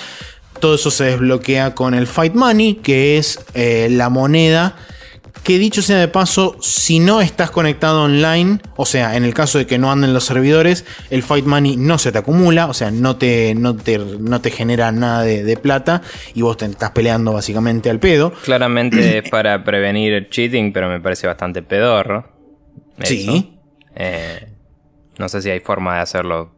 [0.60, 4.76] Todo eso se desbloquea con el Fight Money, que es eh, la moneda
[5.48, 9.58] que dicho sea de paso, si no estás conectado online, o sea, en el caso
[9.58, 12.92] de que no anden los servidores, el Fight Money no se te acumula, o sea,
[12.92, 16.02] no te, no te, no te genera nada de, de plata
[16.34, 18.34] y vos te estás peleando básicamente al pedo.
[18.44, 22.30] Claramente es para prevenir el cheating, pero me parece bastante pedorro.
[22.98, 23.14] Eso.
[23.14, 23.58] Sí.
[23.96, 24.50] Eh,
[25.18, 26.54] no sé si hay forma de hacerlo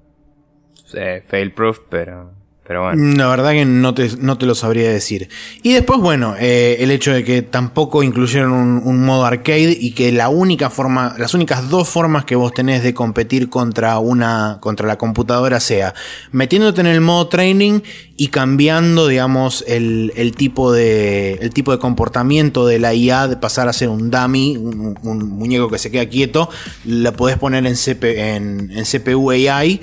[0.96, 2.34] eh, fail proof, pero,
[2.70, 3.18] pero bueno.
[3.18, 5.28] La verdad que no te, no te lo sabría decir.
[5.64, 10.12] Y después, bueno, eh, el hecho de que tampoco incluyeron un, modo arcade y que
[10.12, 14.86] la única forma, las únicas dos formas que vos tenés de competir contra una, contra
[14.86, 15.96] la computadora sea
[16.32, 17.80] metiéndote en el modo training
[18.16, 23.38] y cambiando, digamos, el, el tipo de, el tipo de comportamiento de la IA de
[23.38, 26.52] pasar a ser un dummy, un, muñeco que se queda quieto,
[26.86, 29.82] la podés poner en, CP en CPU AI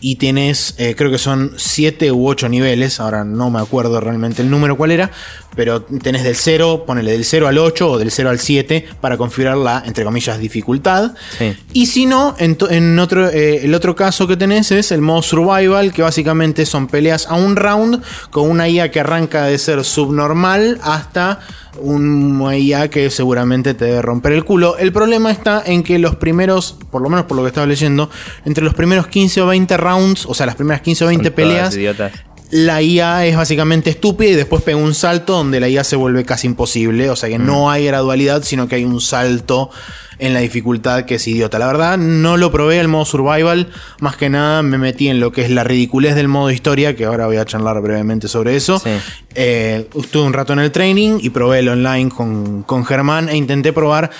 [0.00, 4.42] y tienes, eh, creo que son 7 u 8 niveles, ahora no me acuerdo realmente
[4.42, 5.10] el número cuál era,
[5.56, 9.16] pero tenés del 0, ponele del 0 al 8 o del 0 al 7 para
[9.16, 11.12] configurar la, entre comillas, dificultad.
[11.38, 11.56] Sí.
[11.72, 15.92] Y si no, en, otro, eh, el otro caso que tenés es el modo survival,
[15.92, 20.78] que básicamente son peleas a un round con una IA que arranca de ser subnormal
[20.82, 21.40] hasta
[21.80, 24.76] una IA que seguramente te debe romper el culo.
[24.78, 28.10] El problema está en que los primeros, por lo menos por lo que estaba leyendo,
[28.44, 31.34] entre los primeros 15 o 20 rounds, o sea, las primeras 15 o 20 Son
[31.34, 31.74] todas peleas.
[32.50, 36.24] La IA es básicamente estúpida y después pega un salto donde la IA se vuelve
[36.24, 37.10] casi imposible.
[37.10, 39.70] O sea que no hay gradualidad, sino que hay un salto
[40.18, 41.58] en la dificultad que es idiota.
[41.58, 43.68] La verdad, no lo probé el modo survival.
[44.00, 47.04] Más que nada me metí en lo que es la ridiculez del modo historia, que
[47.04, 48.78] ahora voy a charlar brevemente sobre eso.
[48.78, 48.90] Sí.
[49.34, 53.36] Eh, estuve un rato en el training y probé el online con, con Germán e
[53.36, 54.10] intenté probar.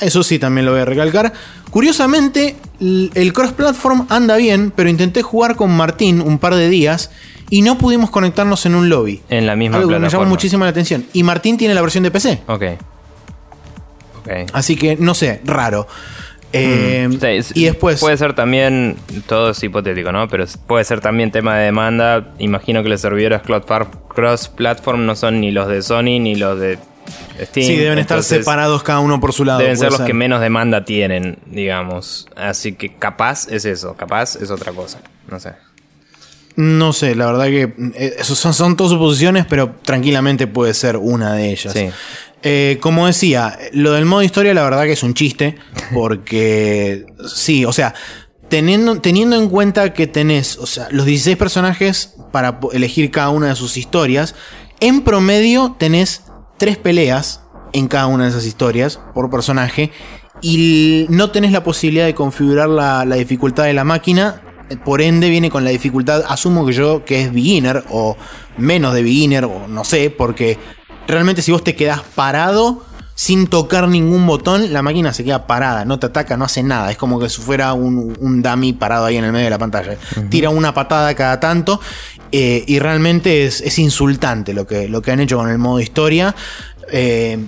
[0.00, 1.32] Eso sí, también lo voy a recalcar.
[1.70, 7.10] Curiosamente, el cross-platform anda bien, pero intenté jugar con Martín un par de días
[7.50, 9.20] y no pudimos conectarnos en un lobby.
[9.28, 10.30] En la misma Algo que me llamó plataforma.
[10.30, 11.04] muchísimo la atención.
[11.12, 12.42] Y Martín tiene la versión de PC.
[12.46, 12.62] Ok.
[14.20, 14.28] Ok.
[14.52, 15.86] Así que, no sé, raro.
[16.52, 18.00] Eh, Sí, es- y después...
[18.00, 20.28] Puede ser también, todo es hipotético, ¿no?
[20.28, 22.34] Pero puede ser también tema de demanda.
[22.38, 23.64] Imagino que los servidores cloud-
[24.08, 26.78] cross-platform no son ni los de Sony ni los de
[27.40, 27.66] Steam.
[27.66, 29.60] sí, deben estar separados cada uno por su lado.
[29.60, 32.26] Deben ser los que menos demanda tienen, digamos.
[32.36, 34.98] Así que capaz es eso, capaz es otra cosa.
[35.30, 35.52] No sé.
[36.56, 41.34] No sé, la verdad que eh, son, son todas suposiciones, pero tranquilamente puede ser una
[41.34, 41.72] de ellas.
[41.72, 41.90] Sí.
[42.42, 45.56] Eh, como decía, lo del modo historia, la verdad que es un chiste,
[45.94, 47.94] porque sí, o sea,
[48.48, 53.48] teniendo, teniendo en cuenta que tenés, o sea, los 16 personajes para elegir cada una
[53.48, 54.34] de sus historias,
[54.80, 56.22] en promedio tenés
[56.56, 59.92] tres peleas en cada una de esas historias por personaje
[60.40, 64.42] y no tenés la posibilidad de configurar la, la dificultad de la máquina.
[64.84, 68.16] Por ende viene con la dificultad, asumo que yo que es beginner o
[68.56, 70.58] menos de beginner o no sé, porque
[71.06, 72.84] realmente si vos te quedás parado
[73.20, 76.90] sin tocar ningún botón, la máquina se queda parada, no te ataca, no hace nada.
[76.90, 79.58] Es como que si fuera un, un dummy parado ahí en el medio de la
[79.58, 79.98] pantalla.
[80.30, 81.82] Tira una patada cada tanto
[82.32, 85.80] eh, y realmente es, es insultante lo que, lo que han hecho con el modo
[85.80, 86.34] historia.
[86.90, 87.44] Eh,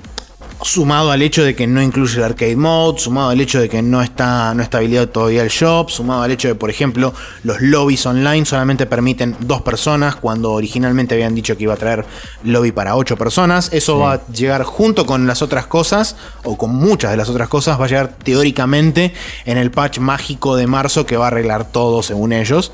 [0.65, 3.83] Sumado al hecho de que no incluye el arcade mode, sumado al hecho de que
[3.83, 7.61] no está, no está habilitado todavía el shop, sumado al hecho de, por ejemplo, los
[7.61, 12.05] lobbies online solamente permiten dos personas cuando originalmente habían dicho que iba a traer
[12.45, 13.73] lobby para ocho personas.
[13.73, 17.49] Eso va a llegar junto con las otras cosas, o con muchas de las otras
[17.49, 19.13] cosas, va a llegar teóricamente
[19.45, 22.73] en el patch mágico de marzo que va a arreglar todo según ellos.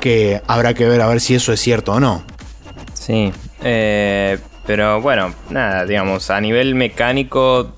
[0.00, 2.22] Que habrá que ver a ver si eso es cierto o no.
[2.94, 3.30] Sí,
[3.62, 4.38] eh,
[4.70, 7.72] pero bueno, nada, digamos, a nivel mecánico,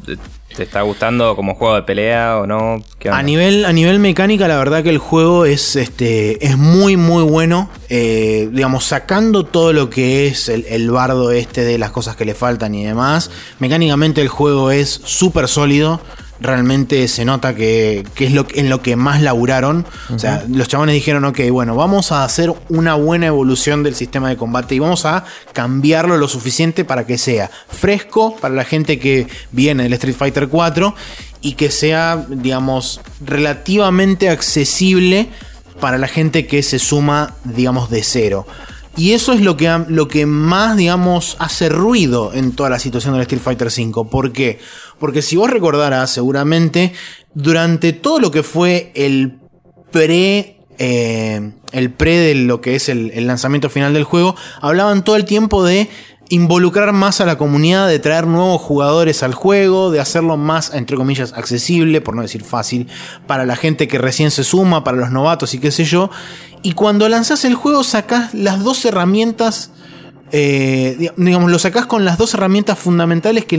[0.55, 2.85] ¿te está gustando como juego de pelea o no?
[3.11, 7.25] A nivel, a nivel mecánica, la verdad que el juego es, este, es muy, muy
[7.25, 7.71] bueno.
[7.89, 12.27] Eh, digamos, sacando todo lo que es el, el, bardo este de las cosas que
[12.27, 13.31] le faltan y demás.
[13.59, 15.99] Mecánicamente el juego es súper sólido
[16.43, 19.87] realmente se nota que, es lo, en lo que más laburaron.
[20.15, 24.29] O sea, los chabones dijeron, ok, bueno, vamos a hacer una buena evolución del sistema
[24.29, 28.99] de combate y vamos a cambiarlo lo suficiente para que sea fresco para la gente
[28.99, 30.95] que viene del Street Fighter 4
[31.41, 35.29] y que sea, digamos, relativamente accesible
[35.81, 38.47] para la gente que se suma, digamos, de cero.
[38.97, 43.15] Y eso es lo que, lo que más, digamos, hace ruido en toda la situación
[43.15, 44.11] del Street Fighter V.
[44.11, 44.59] ¿Por qué?
[44.99, 46.93] Porque si vos recordarás, seguramente,
[47.35, 49.39] durante todo lo que fue el
[49.91, 50.59] pre.
[50.79, 55.17] Eh, el pre de lo que es el, el lanzamiento final del juego, hablaban todo
[55.17, 55.89] el tiempo de
[56.33, 60.97] involucrar más a la comunidad, de traer nuevos jugadores al juego, de hacerlo más, entre
[60.97, 62.89] comillas, accesible, por no decir fácil,
[63.27, 66.11] para la gente que recién se suma, para los novatos y qué sé yo.
[66.63, 69.73] Y cuando lanzás el juego sacás las dos herramientas,
[70.31, 73.59] eh, digamos, lo sacás con las dos herramientas fundamentales que,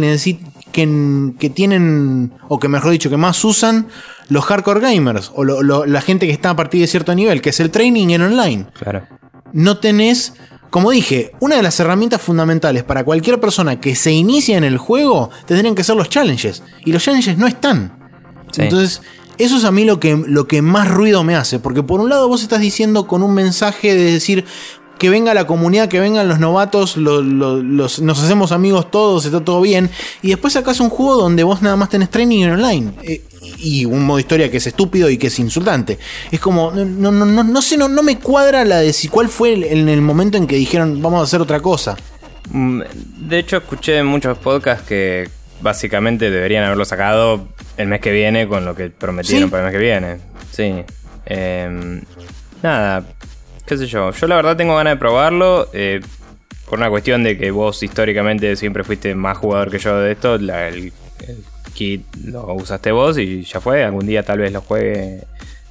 [0.72, 3.88] que, que tienen, o que mejor dicho, que más usan
[4.30, 7.60] los hardcore gamers, o la gente que está a partir de cierto nivel, que es
[7.60, 8.66] el training en online.
[8.80, 9.04] Claro.
[9.52, 10.34] No tenés
[10.74, 14.80] como dije, una de las herramientas fundamentales para cualquier persona que se inicia en el
[14.80, 16.64] juego tendrían que ser los challenges.
[16.84, 17.96] Y los challenges no están.
[18.58, 19.04] Entonces,
[19.38, 21.60] eso es a mí lo que, lo que más ruido me hace.
[21.60, 24.46] Porque por un lado vos estás diciendo con un mensaje de decir,
[24.98, 27.24] que venga la comunidad, que vengan los novatos, los,
[28.02, 29.92] nos hacemos amigos todos, está todo bien.
[30.24, 32.94] Y después sacas un juego donde vos nada más tenés training online.
[33.04, 33.22] Eh,
[33.64, 35.98] y un modo historia que es estúpido y que es insultante.
[36.32, 39.30] Es como, no, no, no, no sé, no, no me cuadra la de si cuál
[39.30, 41.96] fue en el momento en que dijeron vamos a hacer otra cosa.
[42.52, 42.82] Mm,
[43.28, 45.30] de hecho, escuché muchos podcasts que
[45.62, 47.48] básicamente deberían haberlo sacado
[47.78, 50.18] el mes que viene con lo que prometieron para el mes que viene.
[50.52, 50.84] Sí.
[51.26, 52.02] Em,
[52.62, 53.06] nada,
[53.66, 54.12] qué sé yo.
[54.12, 55.70] Yo la verdad tengo ganas de probarlo.
[55.74, 56.02] Eh,
[56.70, 60.36] por una cuestión de que vos históricamente siempre fuiste más jugador que yo de esto.
[60.36, 60.92] el,
[61.74, 63.84] kit lo usaste vos y ya fue.
[63.84, 65.22] Algún día tal vez lo juegue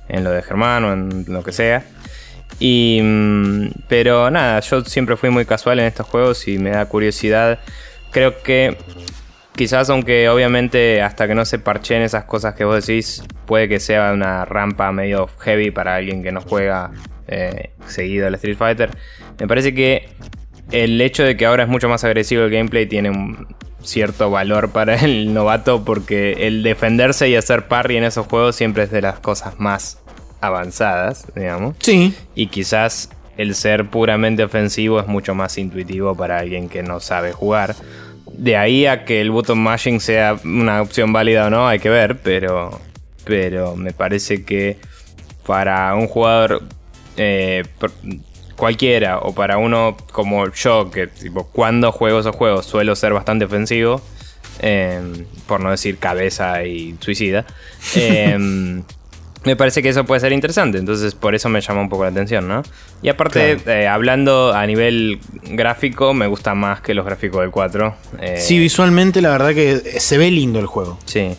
[0.09, 1.85] en lo de Germán o en lo que sea.
[2.59, 6.87] Y, mm, pero nada, yo siempre fui muy casual en estos juegos y me da
[6.87, 7.61] curiosidad.
[8.11, 8.77] Creo que
[9.57, 13.81] quizás aunque obviamente hasta que no se parchen esas cosas que vos decís, puede que
[13.81, 16.91] sea una rampa medio heavy para alguien que no juega
[17.29, 18.91] eh, seguido al Street Fighter.
[19.39, 20.09] Me parece que
[20.71, 23.47] el hecho de que ahora es mucho más agresivo el gameplay tiene un
[23.83, 28.85] cierto valor para el novato porque el defenderse y hacer parry en esos juegos siempre
[28.85, 29.99] es de las cosas más
[30.41, 31.77] avanzadas, digamos.
[31.81, 32.15] Sí.
[32.35, 37.33] Y quizás el ser puramente ofensivo es mucho más intuitivo para alguien que no sabe
[37.33, 37.75] jugar.
[38.33, 41.91] De ahí a que el button mashing sea una opción válida o no, hay que
[41.91, 42.81] ver, pero,
[43.25, 44.79] pero me parece que
[45.47, 46.63] para un jugador
[47.17, 47.65] eh,
[48.63, 53.45] cualquiera o para uno como yo, que tipo, cuando juego esos juegos suelo ser bastante
[53.45, 54.01] ofensivo,
[54.61, 57.45] em, por no decir cabeza y suicida,
[57.97, 58.85] em,
[59.43, 62.11] me parece que eso puede ser interesante, entonces por eso me llama un poco la
[62.11, 62.63] atención, ¿no?
[63.03, 67.97] Y aparte, eh, hablando a nivel gráfico, me gusta más que los gráficos del 4.
[68.21, 71.01] Eh, sí, visualmente la verdad que se ve lindo el juego.
[71.05, 71.37] Sí.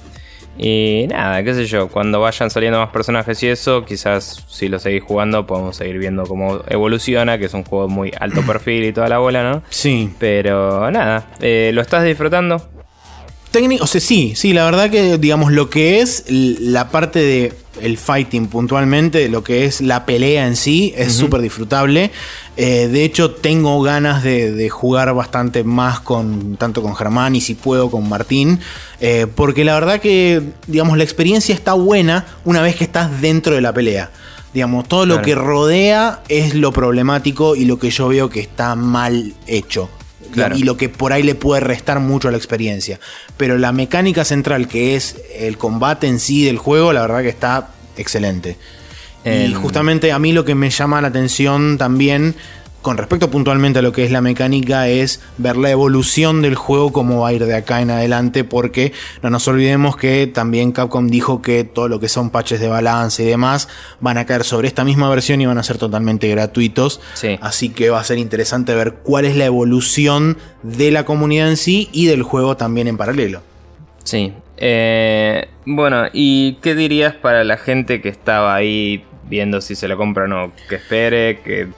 [0.58, 4.80] Y nada, qué sé yo, cuando vayan saliendo más personajes y eso, quizás si lo
[4.80, 8.94] seguís jugando podemos seguir viendo cómo evoluciona, que es un juego muy alto perfil y
[8.94, 9.64] toda la bola, ¿no?
[9.70, 10.12] Sí.
[10.20, 12.73] Pero nada, eh, ¿lo estás disfrutando?
[13.54, 17.54] Técnico, o sea, sí, sí, la verdad que, digamos, lo que es la parte de
[17.82, 22.10] el fighting puntualmente, lo que es la pelea en sí, es súper disfrutable.
[22.58, 27.54] Eh, de hecho, tengo ganas de, jugar bastante más con tanto con Germán y si
[27.54, 28.60] puedo con Martín.
[29.00, 33.54] Eh, porque la verdad que, digamos, la experiencia está buena una vez que estás dentro
[33.54, 34.10] de la pelea.
[34.52, 38.74] Digamos, todo lo que rodea es lo problemático y lo que yo veo que está
[38.74, 39.92] mal hecho.
[40.56, 43.00] Y lo que por ahí le puede restar mucho a la experiencia.
[43.38, 47.30] Pero la mecánica central, que es el combate en sí del juego, la verdad que
[47.30, 48.58] está excelente.
[49.26, 52.36] Y justamente a mí lo que me llama la atención también,
[52.84, 56.92] con respecto puntualmente a lo que es la mecánica, es ver la evolución del juego,
[56.92, 58.92] cómo va a ir de acá en adelante, porque
[59.22, 63.24] no nos olvidemos que también Capcom dijo que todo lo que son patches de balance
[63.24, 63.70] y demás
[64.02, 67.00] van a caer sobre esta misma versión y van a ser totalmente gratuitos.
[67.14, 67.40] Sí.
[67.42, 71.58] Así que va a ser interesante ver cuál es la evolución de la comunidad en
[71.58, 73.42] sí y del juego también en paralelo.
[74.04, 74.34] Sí.
[74.58, 79.96] Eh, bueno, ¿y qué dirías para la gente que estaba ahí viendo si se lo
[79.96, 80.52] compra o no?
[80.68, 81.70] Que espere, que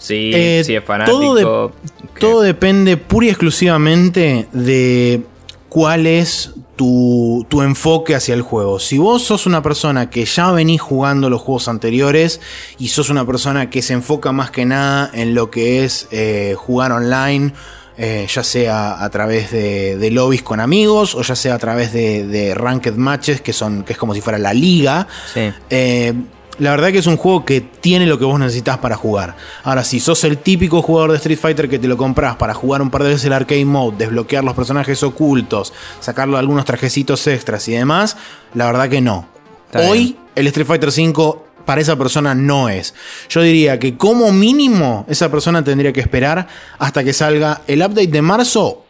[0.00, 1.34] sí, Eh, si es todo, fanático.
[1.36, 5.22] de- que- todo depende pura y exclusivamente de
[5.68, 8.80] cuál es tu, tu enfoque hacia el juego.
[8.80, 12.40] Si vos sos una persona que ya venís jugando los juegos anteriores
[12.78, 16.54] y sos una persona que se enfoca más que nada en lo que es eh,
[16.56, 17.52] jugar online,
[17.98, 21.92] eh, ya sea a través de, de lobbies con amigos o ya sea a través
[21.92, 25.52] de, de ranked matches, que, son, que es como si fuera la liga, Sí.
[25.68, 26.14] eh,
[26.60, 29.34] la verdad que es un juego que tiene lo que vos necesitas para jugar.
[29.64, 32.80] Ahora, si sos el típico jugador de Street Fighter que te lo compras para jugar
[32.82, 37.66] un par de veces el arcade mode, desbloquear los personajes ocultos, sacarle algunos trajecitos extras
[37.68, 38.16] y demás,
[38.54, 39.26] la verdad que no.
[39.66, 40.16] Está Hoy bien.
[40.36, 42.94] el Street Fighter 5 para esa persona no es.
[43.28, 46.46] Yo diría que como mínimo esa persona tendría que esperar
[46.78, 48.84] hasta que salga el update de marzo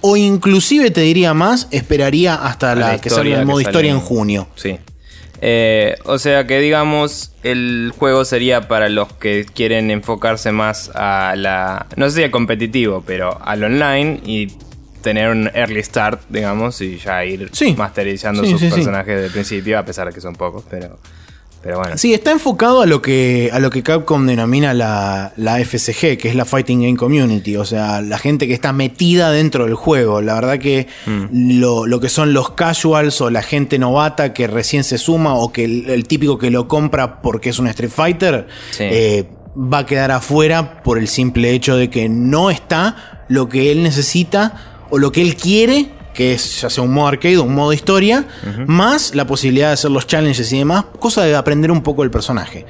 [0.00, 3.96] o inclusive te diría más, esperaría hasta la, la que salga el modo historia en
[3.98, 4.48] en- junio.
[4.54, 4.78] Sí.
[5.40, 11.34] Eh, o sea que digamos, el juego sería para los que quieren enfocarse más a
[11.36, 11.86] la.
[11.96, 14.52] No sé si a competitivo, pero al online y
[15.02, 17.74] tener un early start, digamos, y ya ir Sí.
[17.76, 20.98] masterizando Sí, sus sí, personajes de principio, a pesar de que son pocos, pero.
[21.64, 21.96] Pero bueno.
[21.98, 26.28] Sí, está enfocado a lo que, a lo que Capcom denomina la, la FCG, que
[26.28, 30.20] es la Fighting Game Community, o sea, la gente que está metida dentro del juego.
[30.20, 30.86] La verdad que
[31.32, 35.50] lo, lo que son los casuals o la gente novata que recién se suma o
[35.52, 38.84] que el, el típico que lo compra porque es un Street Fighter, Sí.
[38.86, 39.24] eh,
[39.56, 43.82] va a quedar afuera por el simple hecho de que no está lo que él
[43.82, 47.54] necesita o lo que él quiere, que es ya sea un modo arcade o un
[47.54, 48.24] modo historia,
[48.66, 52.10] más la posibilidad de hacer los challenges y demás, cosa de aprender un poco el
[52.10, 52.64] personaje.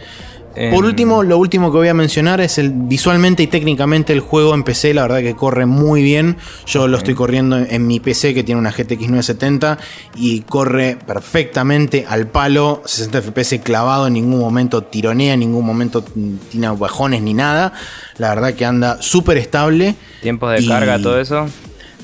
[0.54, 4.20] Por Em, último, lo último que voy a mencionar es el visualmente y técnicamente el
[4.20, 6.37] juego en PC, la verdad que corre muy bien.
[6.64, 9.78] Yo lo estoy corriendo en, mi PC que tiene una GTX 970
[10.14, 16.04] y corre perfectamente al palo, 60 FPS clavado, en ningún momento tironea, en ningún momento
[16.52, 17.72] tiene bajones ni nada.
[18.18, 19.96] La verdad que anda súper estable.
[20.22, 21.46] Tiempos de y- carga, todo eso.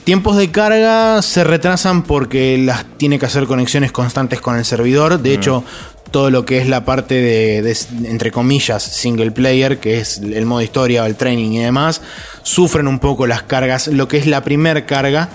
[0.04, 5.20] Tiempos de carga se retrasan porque las tiene que hacer conexiones constantes con el servidor.
[5.20, 5.62] De hecho,
[6.10, 7.76] todo lo que es la parte de, de,
[8.08, 12.00] entre comillas, single player, que es el modo historia, el training y demás,
[12.42, 13.88] sufren un poco las cargas.
[13.88, 15.28] Lo que es la primer carga,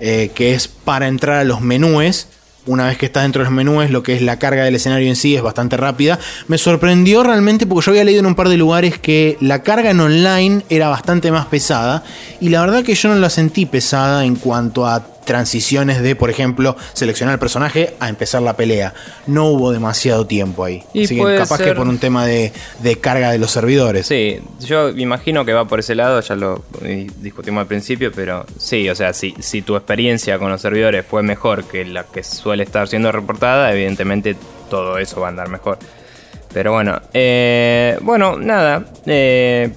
[0.00, 2.28] eh, que es para entrar a los menúes.
[2.64, 5.08] Una vez que está dentro de los menús, lo que es la carga del escenario
[5.08, 6.20] en sí es bastante rápida.
[6.46, 9.90] Me sorprendió realmente porque yo había leído en un par de lugares que la carga
[9.90, 12.04] en online era bastante más pesada.
[12.40, 16.30] Y la verdad que yo no la sentí pesada en cuanto a transiciones de, por
[16.30, 18.94] ejemplo, seleccionar el personaje a empezar la pelea.
[19.26, 20.82] No hubo demasiado tiempo ahí.
[20.92, 24.06] Y Así que capaz que por un tema de, de carga de los servidores.
[24.06, 26.64] Sí, yo imagino que va por ese lado, ya lo
[27.20, 31.22] discutimos al principio, pero sí, o sea, si, si tu experiencia con los servidores fue
[31.22, 34.36] mejor que la que suele estar siendo reportada, evidentemente
[34.70, 35.78] todo eso va a andar mejor.
[36.52, 38.84] Pero bueno, eh, bueno, nada.
[39.06, 39.70] eh,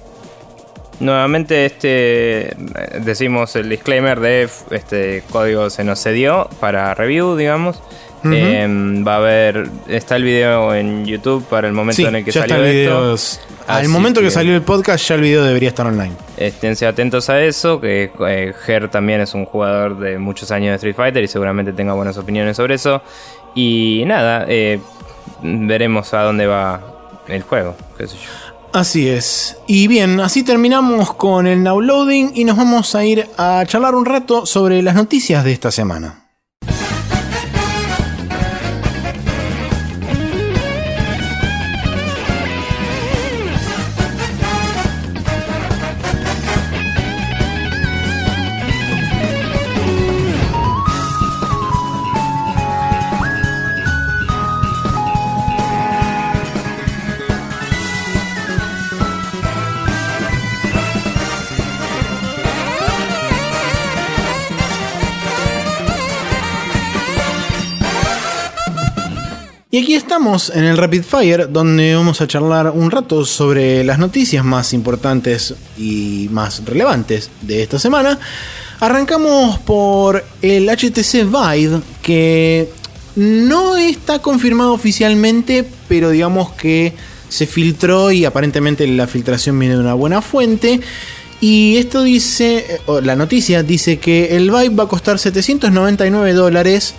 [1.00, 2.54] nuevamente este
[3.00, 7.82] decimos el disclaimer de este código se nos cedió para review, digamos.
[8.28, 8.66] Eh,
[9.06, 12.32] va a haber está el video en YouTube para el momento Sí, en el que
[12.32, 12.72] salió esto.
[12.72, 13.16] video.
[13.68, 16.12] Al momento que que- salió el podcast, ya el video debería estar online.
[16.36, 20.74] Esténse atentos a eso, que eh, Ger también es un jugador de muchos años de
[20.76, 23.00] Street Fighter y seguramente tenga buenas opiniones sobre eso.
[23.54, 24.80] Y nada, eh,
[25.42, 26.80] veremos a dónde va
[27.28, 28.30] el juego, qué sé yo.
[28.76, 29.56] Así es.
[29.66, 33.94] Y bien, así terminamos con el now loading y nos vamos a ir a charlar
[33.94, 36.25] un rato sobre las noticias de esta semana.
[69.96, 74.74] Estamos en el Rapid Fire, donde vamos a charlar un rato sobre las noticias más
[74.74, 78.18] importantes y más relevantes de esta semana.
[78.80, 82.70] Arrancamos por el HTC Vive, que
[83.16, 86.92] no está confirmado oficialmente, pero digamos que
[87.30, 90.80] se filtró y aparentemente la filtración viene de una buena fuente.
[91.40, 96.94] Y esto dice, eh, la noticia dice que el Vive va a costar 799 dólares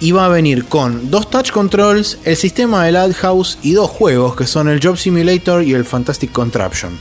[0.00, 4.34] y va a venir con dos touch controls, el sistema del House y dos juegos
[4.34, 6.98] que son el Job Simulator y el Fantastic Contraption.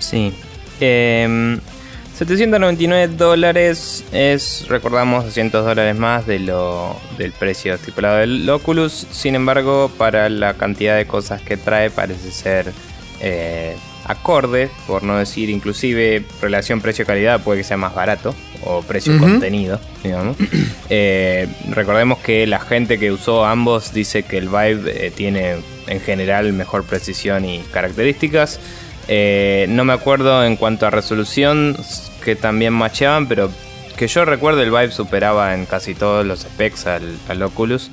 [0.00, 0.32] Sí.
[0.78, 9.06] 799 em, dólares es, recordamos, 200 dólares más de lo, del precio estipulado del Oculus.
[9.12, 12.72] Sin embargo, para la cantidad de cosas que trae parece ser
[13.20, 13.76] eh,
[14.08, 18.34] acorde, por no decir inclusive relación precio-calidad puede que sea más barato
[18.64, 20.36] o precio-contenido, digamos.
[20.90, 25.56] Eh, recordemos que la gente que usó ambos dice que el Vive eh, tiene
[25.86, 28.58] en general mejor precisión y características.
[29.06, 31.76] Eh, no me acuerdo en cuanto a resolución
[32.24, 33.50] que también macheaban, pero
[33.98, 37.90] que yo recuerdo el Vive superaba en casi todos los specs al Oculus.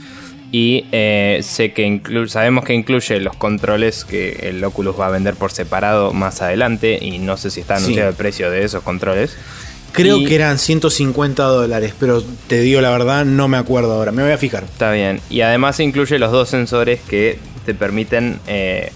[0.51, 5.35] Y eh, sé que sabemos que incluye los controles que el Oculus va a vender
[5.35, 6.97] por separado más adelante.
[7.01, 9.35] Y no sé si está anunciado el precio de esos controles.
[9.91, 14.11] Creo que eran 150 dólares, pero te digo la verdad, no me acuerdo ahora.
[14.11, 14.65] Me voy a fijar.
[14.65, 15.21] Está bien.
[15.29, 18.91] Y además incluye los dos sensores que te permiten eh,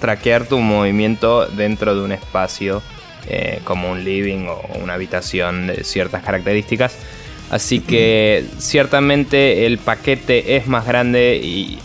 [0.00, 2.82] traquear tu movimiento dentro de un espacio
[3.26, 6.94] eh, como un living o una habitación de ciertas características.
[7.50, 11.78] Así que ciertamente el paquete es más grande y,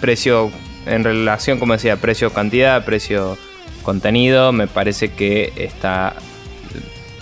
[0.00, 0.50] precio
[0.86, 6.14] en relación, como decía, precio-cantidad, precio-contenido, me parece que está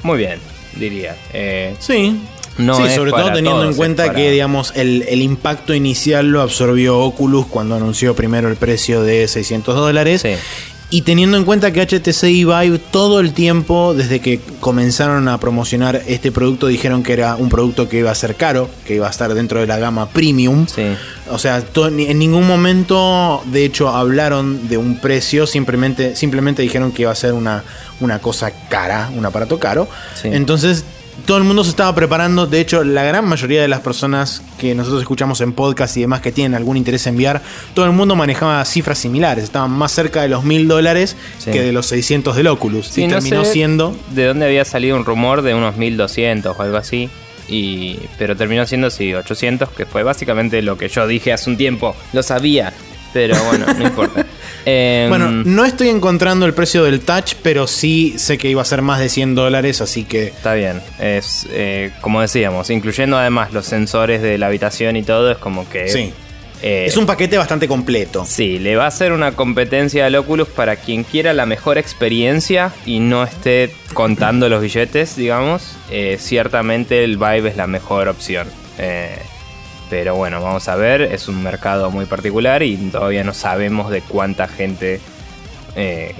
[0.02, 0.38] muy bien,
[0.76, 1.16] diría.
[1.32, 2.20] Eh, sí.
[2.58, 6.98] No sí, sobre todo teniendo en cuenta que digamos el, el, impacto inicial lo absorbió
[7.00, 10.36] Oculus cuando anunció primero el precio de 600 dólares sí.
[10.88, 15.38] Y teniendo en cuenta que HTC y Vive todo el tiempo, desde que comenzaron a
[15.38, 19.08] promocionar este producto, dijeron que era un producto que iba a ser caro, que iba
[19.08, 20.64] a estar dentro de la gama premium.
[21.28, 27.02] O sea, en ningún momento, de hecho, hablaron de un precio, simplemente, simplemente dijeron que
[27.02, 27.64] iba a ser una,
[27.98, 29.88] una cosa cara, un aparato caro.
[30.22, 30.84] Entonces
[31.24, 32.46] todo el mundo se estaba preparando.
[32.46, 36.20] De hecho, la gran mayoría de las personas que nosotros escuchamos en podcast y demás
[36.20, 37.42] que tienen algún interés en enviar,
[37.74, 39.44] todo el mundo manejaba cifras similares.
[39.44, 42.96] Estaban más cerca de los mil dólares que de los 600 del Oculus.
[42.98, 43.96] y terminó siendo.
[44.10, 47.08] ¿De dónde había salido un rumor de unos 1200 o algo así?
[47.48, 51.56] Y, pero terminó siendo, sí, 800, que fue básicamente lo que yo dije hace un
[51.56, 51.94] tiempo.
[52.12, 52.72] Lo sabía,
[53.12, 54.26] pero bueno, no importa.
[54.68, 58.64] Em, bueno, no estoy encontrando el precio del touch, pero sí sé que iba a
[58.64, 60.26] ser más de 100 dólares, así que...
[60.26, 65.30] Está bien, es eh, como decíamos, incluyendo además los sensores de la habitación y todo,
[65.30, 65.88] es como que...
[65.88, 66.12] Sí.
[66.62, 68.24] Eh, es un paquete bastante completo.
[68.26, 72.72] Sí, le va a hacer una competencia al Oculus para quien quiera la mejor experiencia
[72.84, 75.76] y no esté contando los billetes, digamos.
[75.92, 78.48] Eh, ciertamente el Vive es la mejor opción.
[79.88, 84.00] Pero bueno, vamos a ver, es un mercado muy particular y todavía no sabemos de
[84.02, 85.00] cuánta gente
[85.76, 86.14] eh,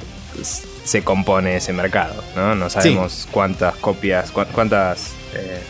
[0.85, 2.55] se compone ese mercado, ¿no?
[2.55, 5.13] No sabemos cuántas copias, cuántas...
[5.35, 5.61] Eh,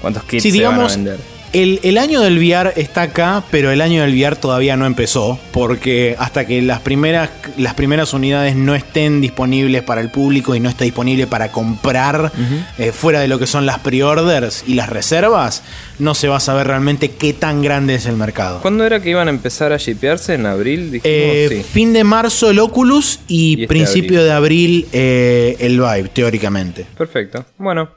[0.00, 1.37] cuántos kits se van a vender.
[1.52, 6.14] El, año del VR está acá, pero el año del VR todavía no empezó, porque
[6.18, 10.68] hasta que las primeras, las primeras unidades no estén disponibles para el público y no
[10.68, 12.32] esté disponible para comprar
[12.78, 15.62] eh, fuera de lo que son las pre-orders y las reservas,
[15.98, 18.60] no se va a saber realmente qué tan grande es el mercado.
[18.60, 20.34] ¿Cuándo era que iban a empezar a shipearse?
[20.34, 21.00] ¿En abril?
[21.02, 26.86] Eh, fin de marzo el Oculus y, este principio de abril eh, el Vive, teóricamente.
[26.96, 27.44] Perfecto.
[27.56, 27.90] Bueno.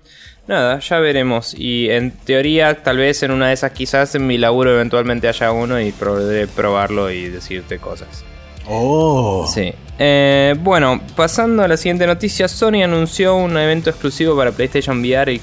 [0.47, 1.53] Nada, ya veremos.
[1.57, 5.51] Y en teoría, tal vez en una de esas, quizás en mi laburo eventualmente haya
[5.51, 8.23] uno y podré probarlo y decirte cosas.
[8.67, 9.47] Oh.
[9.53, 9.73] Sí.
[9.99, 15.39] Eh, bueno, pasando a la siguiente noticia, Sony anunció un evento exclusivo para PlayStation VR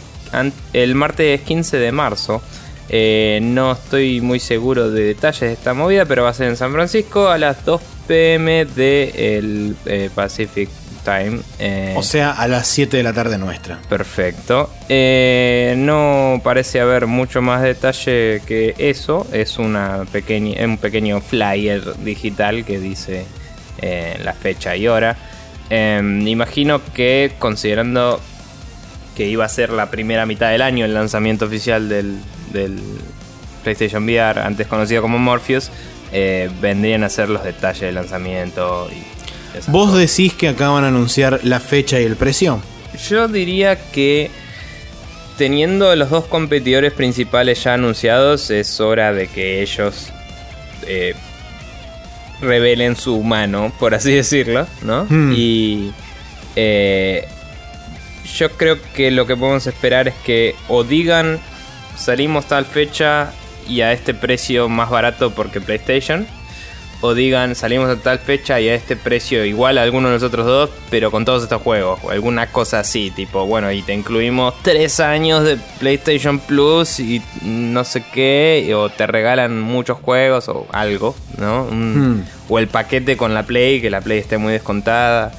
[0.73, 2.43] el, martes 15 de marzo.
[2.91, 6.57] Eh, no estoy muy seguro de detalles de esta movida, pero va a ser en
[6.57, 10.71] San Francisco a las 2 pm del de eh, Pacific
[11.59, 13.79] eh, o sea, a las 7 de la tarde nuestra.
[13.89, 14.71] Perfecto.
[14.89, 19.27] Eh, no parece haber mucho más detalle que eso.
[19.33, 23.25] Es una pequeña, un pequeño flyer digital que dice
[23.81, 25.17] eh, la fecha y hora.
[25.71, 28.21] Em, imagino que considerando
[29.17, 32.19] que iba a ser la primera mitad del año el lanzamiento oficial del,
[32.53, 32.81] del
[33.63, 35.71] PlayStation VR, antes conocido como Morpheus,
[36.61, 39.18] vendrían a ser los detalles del lanzamiento y
[39.67, 42.63] ¿Vos decís que acaban de anunciar la fecha y el precio?
[43.09, 44.31] Yo diría que
[45.37, 50.09] teniendo los dos competidores principales ya anunciados, es hora de que ellos
[50.87, 51.15] eh,
[52.41, 55.07] revelen su mano, por así decirlo, ¿no?
[55.09, 55.33] Hmm.
[55.37, 55.93] Y
[56.57, 57.27] eh,
[58.37, 61.41] yo creo que lo que podemos esperar es que o digan
[61.97, 63.33] salimos tal fecha
[63.69, 66.27] y a este precio más barato porque PlayStation,
[67.01, 70.23] o digan salimos a tal fecha y a este precio igual a alguno de los
[70.23, 73.95] otros dos, pero con todos estos juegos, o alguna cosa así, tipo, bueno, y te
[73.95, 80.49] incluimos tres años de PlayStation Plus y no sé qué, o te regalan muchos juegos
[80.49, 81.69] o algo, ¿no?
[81.71, 82.23] Hmm.
[82.49, 85.33] O el paquete con la Play, que la Play esté muy descontada.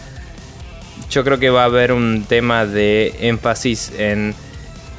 [1.09, 4.35] Yo creo que va a haber un tema de énfasis en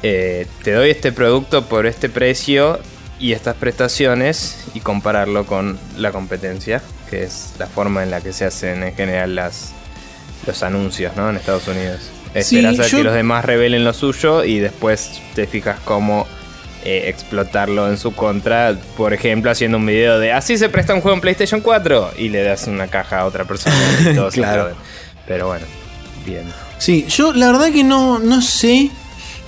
[0.03, 2.79] eh, te doy este producto por este precio
[3.21, 8.33] y estas prestaciones y compararlo con la competencia, que es la forma en la que
[8.33, 9.71] se hacen en general las,
[10.47, 11.29] los anuncios ¿no?
[11.29, 11.99] en Estados Unidos.
[12.33, 16.25] Sí, Esperas a yo- que los demás revelen lo suyo y después te fijas cómo
[16.83, 18.75] eh, explotarlo en su contra.
[18.97, 22.29] Por ejemplo, haciendo un video de así se presta un juego en PlayStation 4 y
[22.29, 23.75] le das una caja a otra persona.
[24.09, 24.71] y todos se Claro.
[25.27, 25.65] Pero bueno,
[26.25, 26.45] bien.
[26.79, 28.89] Sí, yo la verdad que no, no sé.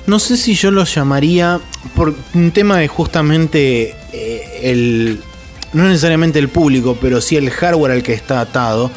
[0.05, 1.59] No sé si yo lo llamaría
[1.95, 5.21] por un tema de justamente eh, el.
[5.71, 8.91] No necesariamente el público, pero sí el hardware al que está atado.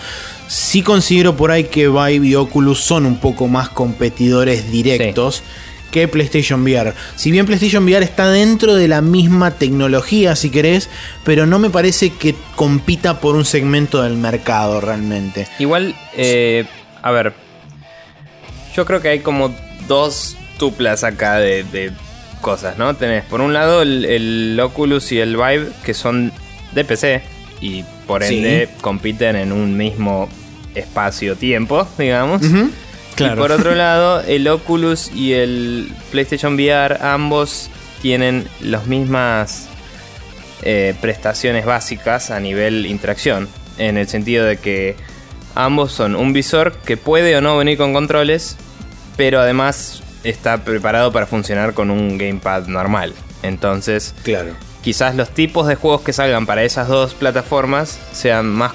[0.49, 5.43] Sí considero por ahí que Vive y Oculus son un poco más competidores directos
[5.91, 6.93] que PlayStation VR.
[7.17, 10.91] Si bien PlayStation VR está dentro de la misma tecnología, si querés,
[11.25, 15.49] pero no me parece que compita por un segmento del mercado realmente.
[15.59, 16.67] Igual, eh,
[17.03, 17.33] a ver,
[18.75, 19.55] yo creo que hay como
[19.89, 21.93] dos tuplas acá de, de
[22.41, 22.95] cosas, ¿no?
[22.97, 26.33] Tenés por un lado el, el Oculus y el Vive que son
[26.73, 27.23] de PC
[27.61, 28.37] y por Sí.
[28.39, 30.29] ende compiten en un mismo
[30.75, 32.43] espacio-tiempo, digamos.
[32.43, 32.71] Ujú,
[33.19, 37.71] Y por otro lado, el Oculus y el PlayStation VR, ambos
[38.03, 39.69] tienen las mismas
[40.63, 43.49] eh, prestaciones básicas a nivel interacción.
[43.79, 44.97] En el sentido de que
[45.55, 48.57] ambos son un visor que puede o no venir con controles,
[49.17, 53.15] pero además está preparado para funcionar con un gamepad normal.
[53.43, 54.51] Entonces, Claro.
[54.83, 58.73] quizás los tipos de juegos que salgan para esas dos plataformas sean más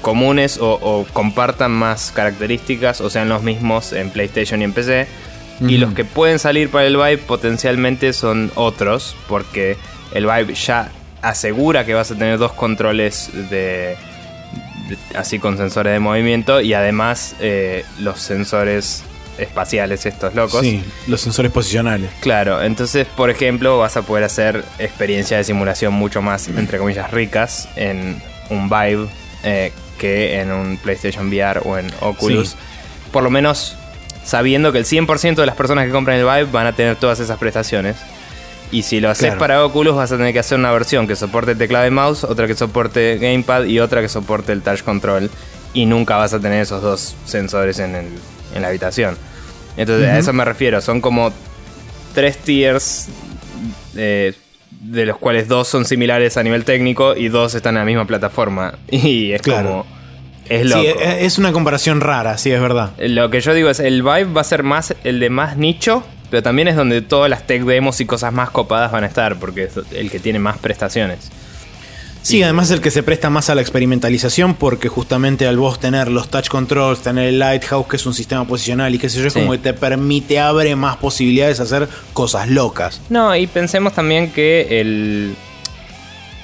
[0.00, 5.06] comunes o, o compartan más características o sean los mismos en PlayStation y en PC.
[5.68, 9.76] Y los que pueden salir para el Vive potencialmente son otros, porque
[10.12, 13.96] el Vive ya asegura que vas a tener dos controles de,
[14.88, 19.04] de- así con sensores de movimiento y además eh, los sensores
[19.38, 20.60] espaciales estos locos.
[20.60, 22.10] Sí, los sensores posicionales.
[22.20, 27.10] Claro, entonces, por ejemplo, vas a poder hacer experiencias de simulación mucho más, entre comillas,
[27.10, 28.20] ricas en
[28.50, 29.06] un Vive
[29.44, 32.50] eh, que en un PlayStation VR o en Oculus.
[32.50, 32.56] Sí.
[33.10, 33.76] Por lo menos
[34.24, 37.18] sabiendo que el 100% de las personas que compran el Vive van a tener todas
[37.20, 37.96] esas prestaciones.
[38.70, 39.38] Y si lo haces Claro.
[39.38, 42.46] para Oculus, vas a tener que hacer una versión que soporte teclado y mouse, otra
[42.46, 45.30] que soporte Gamepad y otra que soporte el Touch Control.
[45.74, 48.18] Y nunca vas a tener esos dos sensores en, el-
[48.54, 49.16] en la habitación.
[49.76, 50.80] Entonces, a eso me refiero.
[50.80, 51.32] Son como
[52.14, 53.08] tres tiers
[53.96, 54.34] eh,
[54.70, 58.06] de los cuales dos son similares a nivel técnico y dos están en la misma
[58.06, 58.74] plataforma.
[58.90, 59.68] Y es Claro.
[59.68, 59.86] como.
[60.48, 60.82] Es loco.
[60.82, 62.90] Sí, e- es una comparación rara, sí, es verdad.
[62.98, 66.04] Lo que yo digo es, el Vive va a ser más el de más nicho,
[66.30, 69.36] pero también es donde todas las tech demos y cosas más copadas van a estar,
[69.38, 71.30] porque es el que tiene más prestaciones.
[72.22, 76.08] Sí, además el que se presta más a la experimentalización porque justamente al vos tener
[76.08, 79.26] los touch controls, tener el Lighthouse, que es un sistema posicional y qué sé yo,
[79.26, 79.40] es Sí.
[79.40, 83.00] como que te permite, abre más posibilidades de hacer cosas locas.
[83.10, 85.34] No, y pensemos también que el...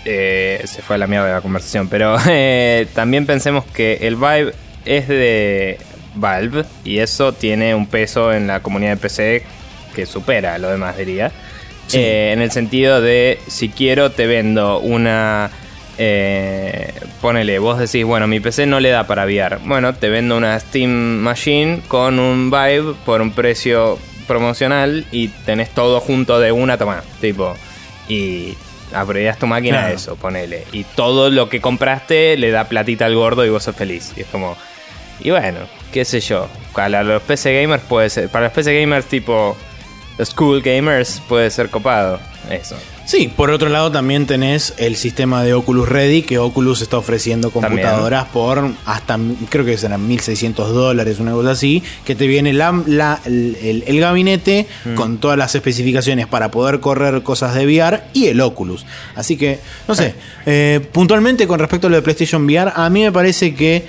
[0.04, 4.16] eh, se fue a la mierda de la conversación, pero eh, también pensemos que el
[4.16, 4.54] Vive
[4.84, 5.78] es de
[6.16, 9.42] Valve y eso tiene un peso en la comunidad de PC
[9.94, 11.30] que supera a lo demás, diría.
[11.86, 11.98] Sí.
[11.98, 15.50] Eh, en el sentido de, si quiero, te vendo una...
[15.98, 19.58] eh, ponele, vos decís, bueno, mi PC no le da para VR.
[19.64, 25.70] Bueno, te vendo una Steam Machine con un Vive por un precio promocional y tenés
[25.70, 27.02] todo junto de una toma.
[27.20, 27.56] Tipo,
[28.08, 28.56] y
[28.92, 30.64] abrevías tu máquina a eso, ponele.
[30.72, 34.12] Y todo lo que compraste le da platita al gordo y vos sos feliz.
[34.16, 34.56] Y es como.
[35.20, 35.58] Y bueno,
[35.92, 36.48] qué sé yo.
[36.74, 38.28] Para los PC gamers puede ser.
[38.28, 39.56] Para los PC gamers tipo.
[40.16, 42.20] Los cool gamers puede ser copado.
[42.50, 42.76] Eso.
[43.08, 47.48] Sí, por otro lado también tenés el sistema de Oculus Ready, que Oculus está ofreciendo
[47.48, 47.70] También.
[47.80, 52.82] computadoras por hasta, creo que serán 1600 dólares, una cosa así, que te viene la,
[52.86, 54.94] la- el, el- el gabinete Mm.
[54.94, 58.84] con todas las especificaciones para poder correr cosas de VR y el Oculus.
[59.14, 63.00] Así que, no sé, eh, puntualmente con respecto a lo de PlayStation VR, a mí
[63.04, 63.86] me parece que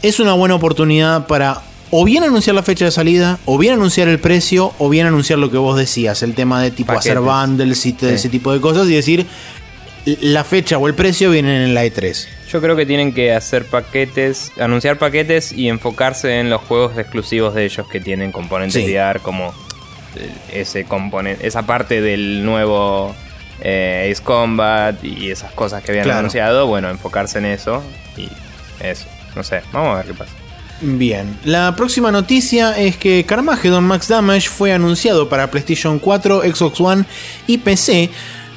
[0.00, 1.60] es una buena oportunidad para
[1.90, 5.38] o bien anunciar la fecha de salida, o bien anunciar el precio, o bien anunciar
[5.38, 8.06] lo que vos decías, el tema de tipo hacer bundles y Sí.
[8.06, 9.26] ese tipo de cosas, y decir
[10.20, 12.26] la fecha o el precio vienen en la E E3.
[12.50, 17.54] Yo creo que tienen que hacer paquetes, anunciar paquetes y enfocarse en los juegos exclusivos
[17.54, 18.90] de ellos que tienen componentes Sí.
[18.92, 19.52] VR como
[20.16, 23.14] eh, ese componente, esa parte del nuevo
[23.62, 26.20] eh, Ace Combat y esas cosas que habían Claro.
[26.20, 27.82] anunciado, bueno, enfocarse en eso
[28.16, 28.28] y
[28.82, 29.06] eso.
[29.36, 30.32] No sé, vamos a ver qué pasa.
[30.82, 36.80] Bien, la próxima noticia es que Carmageddon Max Damage fue anunciado para PlayStation 4, Xbox
[36.80, 37.04] One
[37.46, 38.08] y PC.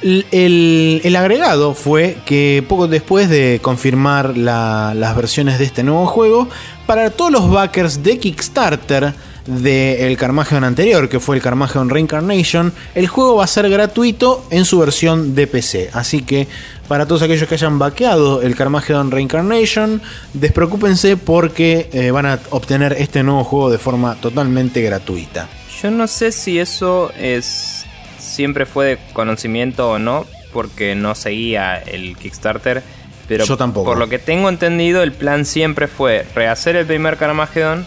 [0.02, 6.48] El, agregado fue que poco después de confirmar la- las versiones de este nuevo juego,
[6.86, 9.14] para todos los backers de Kickstarter
[9.46, 14.64] del Carmageddon anterior, que fue el Carmageddon Reincarnation, el juego va a ser gratuito en
[14.64, 15.90] su versión de PC.
[15.92, 16.48] Así que
[16.88, 20.00] para todos aquellos que hayan vaqueado el Carmageddon Reincarnation,
[20.32, 25.48] despreocúpense porque eh, van a obtener este nuevo juego de forma totalmente gratuita.
[25.82, 27.84] Yo no sé si eso es
[28.18, 32.82] siempre fue de conocimiento o no, porque no seguía el Kickstarter.
[33.28, 33.86] Pero Yo tampoco.
[33.86, 37.86] por lo que tengo entendido, el plan siempre fue rehacer el primer Carmageddon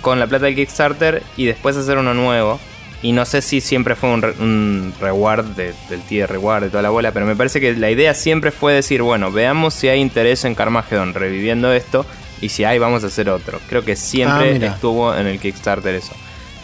[0.00, 2.58] con la plata del Kickstarter y después hacer uno nuevo.
[3.02, 6.68] Y no sé si siempre fue un, re- un reward de- del tier reward de
[6.70, 9.88] toda la bola, pero me parece que la idea siempre fue decir, bueno, veamos si
[9.88, 12.04] hay interés en Carmageddon reviviendo esto
[12.42, 13.58] y si hay vamos a hacer otro.
[13.70, 14.68] Creo que Ah, siempre mira.
[14.74, 16.12] estuvo en el Kickstarter eso.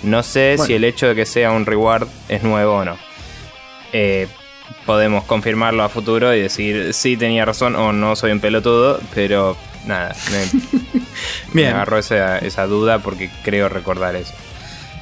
[0.02, 0.66] No sé Bueno.
[0.66, 2.98] si el hecho de que sea un reward es nuevo o no.
[3.94, 4.26] Eh,
[4.84, 9.56] podemos confirmarlo a futuro y decir sí tenía razón o no soy un pelotudo, pero
[9.86, 11.02] nada, me, me
[11.52, 14.34] Bien, agarró esa, esa duda porque creo recordar eso.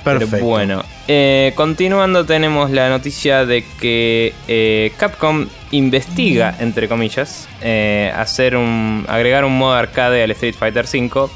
[0.05, 0.45] Pero perfecto.
[0.45, 8.55] bueno, eh, continuando tenemos la noticia de que eh, Capcom investiga, entre comillas, eh, hacer
[8.57, 11.30] un, agregar un modo arcade al Street Fighter V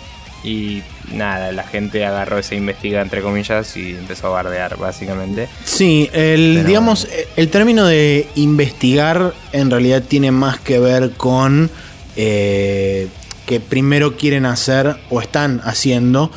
[0.45, 0.83] y
[1.13, 5.49] nada, la gente agarró ese investiga, entre comillas, y empezó a bardear, básicamente.
[5.65, 11.71] Sí, el, Pero digamos, el término de investigar en realidad tiene más que ver con
[12.17, 13.09] eh,
[13.49, 16.31] que primero quieren hacer o están haciendo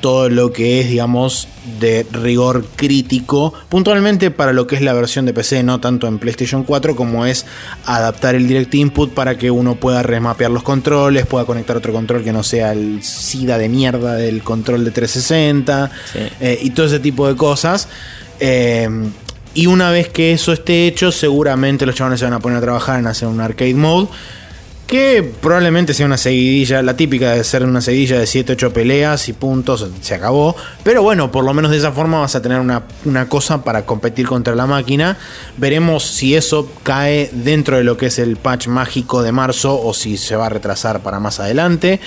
[0.00, 1.46] todo lo que es, digamos,
[1.80, 6.18] de rigor crítico, puntualmente para lo que es la versión de PC, no tanto en
[6.18, 7.46] PlayStation 4 como es
[7.84, 12.24] adaptar el Direct Input para que uno pueda remapear los controles, pueda conectar otro control
[12.24, 16.18] que no sea el SIDA de mierda del control de 360 Sí.
[16.40, 17.88] eh, y todo ese tipo de cosas.
[18.40, 18.88] Eh,
[19.54, 22.60] y una vez que eso esté hecho, seguramente los chavales se van a poner a
[22.62, 24.08] trabajar en hacer un arcade mode.
[24.92, 29.32] Que probablemente sea una seguidilla, la típica de ser una seguidilla de 7-8 peleas y
[29.32, 30.54] puntos, se acabó.
[30.82, 33.86] Pero bueno, por lo menos de esa forma vas a tener una, una cosa para
[33.86, 35.16] competir contra la máquina.
[35.56, 39.94] Veremos si eso cae dentro de lo que es el patch mágico de marzo o
[39.94, 41.98] si se va a retrasar para más adelante.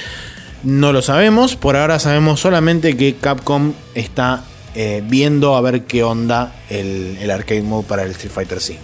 [0.61, 4.43] No lo sabemos, por ahora sabemos solamente que Capcom está
[4.75, 8.77] eh, viendo a ver qué onda el, el arcade mode para el Street Fighter V.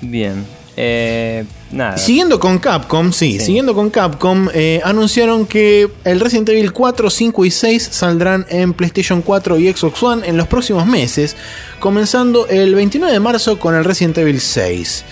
[0.00, 0.46] Bien,
[0.78, 1.96] eh, nada.
[1.96, 3.46] Siguiendo con Capcom, sí, Sí.
[3.46, 8.74] siguiendo con Capcom, eh, anunciaron que el Resident Evil 4, 5 y 6 saldrán en
[8.74, 11.34] PlayStation 4 y Xbox One en los próximos meses,
[11.80, 15.04] comenzando el 29 de marzo con el Resident Evil 6.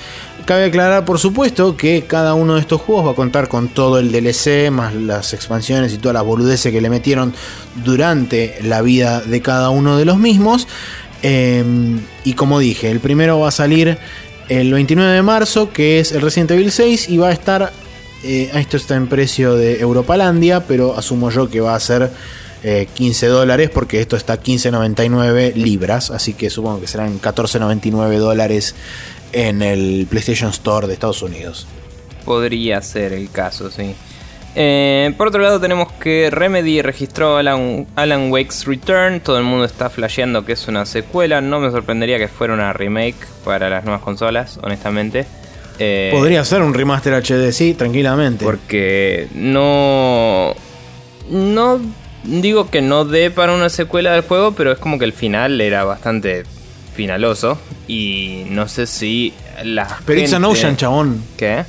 [0.44, 3.98] Cabe aclarar, por supuesto, que cada uno de estos juegos va a contar con todo
[3.98, 7.32] el DLC, más las expansiones y todas las boludeces que le metieron
[7.82, 10.68] durante la vida de cada uno de los mismos.
[11.22, 11.64] Eh,
[12.24, 13.96] y como dije, el primero va a salir
[14.48, 17.72] el 29 de marzo, que es el Resident Evil 6, y va a estar,
[18.22, 22.10] eh, esto está en precio de Europalandia, pero asumo yo que va a ser
[22.62, 28.74] eh, 15 dólares, porque esto está 15.99 libras, así que supongo que serán 14.99 dólares
[29.32, 31.66] en el PlayStation Store de Estados Unidos.
[32.24, 33.94] Podría ser el caso, sí.
[34.56, 39.20] Eh, por otro lado tenemos que Remedy registró Alan, Alan Wake's Return.
[39.20, 41.40] Todo el mundo está flasheando que es una secuela.
[41.40, 45.26] No me sorprendería que fuera una remake para las nuevas consolas, honestamente.
[45.80, 48.44] Eh, Podría ser un remaster HD, sí, tranquilamente.
[48.44, 50.54] Porque no...
[51.30, 51.80] No
[52.22, 55.60] digo que no dé para una secuela del juego, pero es como que el final
[55.60, 56.44] era bastante
[56.94, 57.58] finaloso.
[57.88, 59.32] Y no sé si
[59.64, 61.24] la Pero it's an gente- ocean, chabón.
[61.36, 61.64] ¿Qué?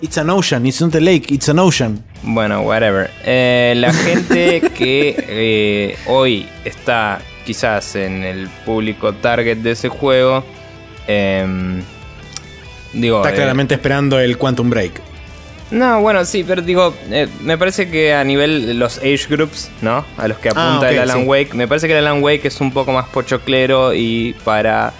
[0.00, 2.04] It's an ocean, it's not a lake, it's an ocean.
[2.22, 3.10] Bueno, whatever.
[3.24, 10.44] Eh, la gente que eh, hoy está quizás en el público target de ese juego,
[11.08, 11.82] em,
[12.92, 15.00] digo, Está eh, claramente esperando el Quantum Break.
[15.72, 16.94] no, bueno, sí, pero digo,
[17.42, 20.04] me parece que a nivel de los age groups, ¿no?
[20.16, 21.26] A los que Ah, apunta el Alan sí.
[21.26, 24.92] Wake, me parece que el Alan Wake es un poco más pochoclero y para...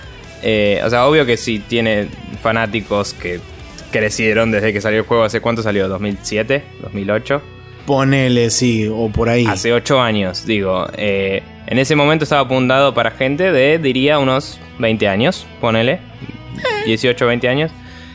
[0.43, 2.09] o sea, obvio que sí tiene
[2.43, 3.41] fanáticos que
[3.91, 5.25] crecieron desde que salió el juego.
[5.25, 5.89] ¿Hace cuánto salió?
[5.89, 6.63] ¿2007?
[6.93, 7.41] ¿2008?
[7.87, 9.47] Ponele, sí, o por ahí.
[9.47, 10.87] Hace 8 años, digo.
[10.97, 16.01] eh, en ese momento estaba apuntado para gente de, diría, unos 20 años, ponele.
[16.87, 17.71] 18, 20 años.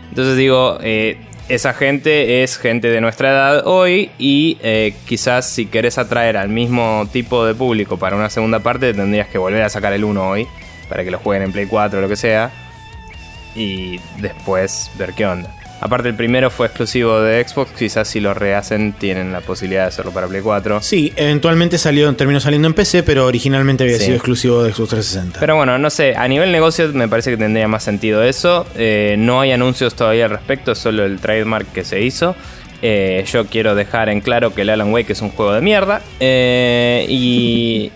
[0.09, 1.17] Entonces digo, eh,
[1.49, 6.49] esa gente es gente de nuestra edad hoy y eh, quizás si querés atraer al
[6.49, 10.29] mismo tipo de público para una segunda parte tendrías que volver a sacar el 1
[10.29, 10.47] hoy
[10.87, 12.51] para que lo jueguen en Play 4 o lo que sea.
[13.55, 15.53] y después ver qué onda.
[15.81, 19.87] Aparte el primero fue exclusivo de Xbox, quizás si lo rehacen tienen la posibilidad de
[19.89, 20.81] hacerlo para Play 4.
[20.81, 24.05] Sí, eventualmente salió, terminó saliendo en PC, pero originalmente había Sí.
[24.05, 25.39] sido exclusivo de Xbox 360.
[25.41, 28.65] Pero bueno, no sé, a nivel negocio me parece que tendría más sentido eso.
[28.75, 32.33] Eh, no hay anuncios todavía al respecto, es solo el trademark que se hizo.
[32.81, 36.01] Eh, yo quiero dejar en claro que el Alan Wake es un juego de mierda.
[36.21, 37.91] Eh, y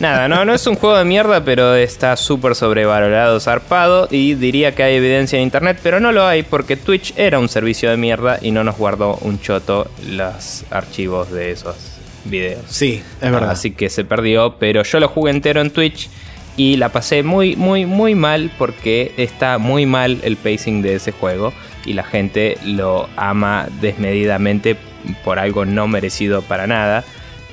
[0.00, 4.08] nada, no, no es un juego de mierda, pero está súper sobrevalorado, zarpado.
[4.10, 7.48] Y diría que hay evidencia en internet, pero no lo hay porque Twitch era un
[7.48, 11.76] servicio de mierda y no nos guardó un choto los archivos de esos
[12.24, 12.62] videos.
[12.68, 13.50] sí, es verdad.
[13.50, 16.08] Así que se perdió, pero yo lo jugué entero en Twitch
[16.56, 21.12] y la pasé muy, muy, muy mal porque está muy mal el pacing de ese
[21.12, 21.52] juego
[21.84, 24.76] y la gente lo ama desmedidamente
[25.24, 27.04] por algo no merecido para nada.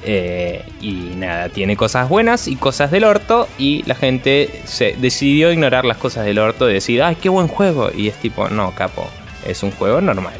[0.03, 5.51] Eh, y nada, tiene cosas buenas y cosas del orto y la gente se decidió
[5.51, 7.89] ignorar las cosas del orto y decir, ay, qué buen juego.
[7.93, 9.07] Y es tipo, no, capo,
[9.45, 10.37] es un juego normal.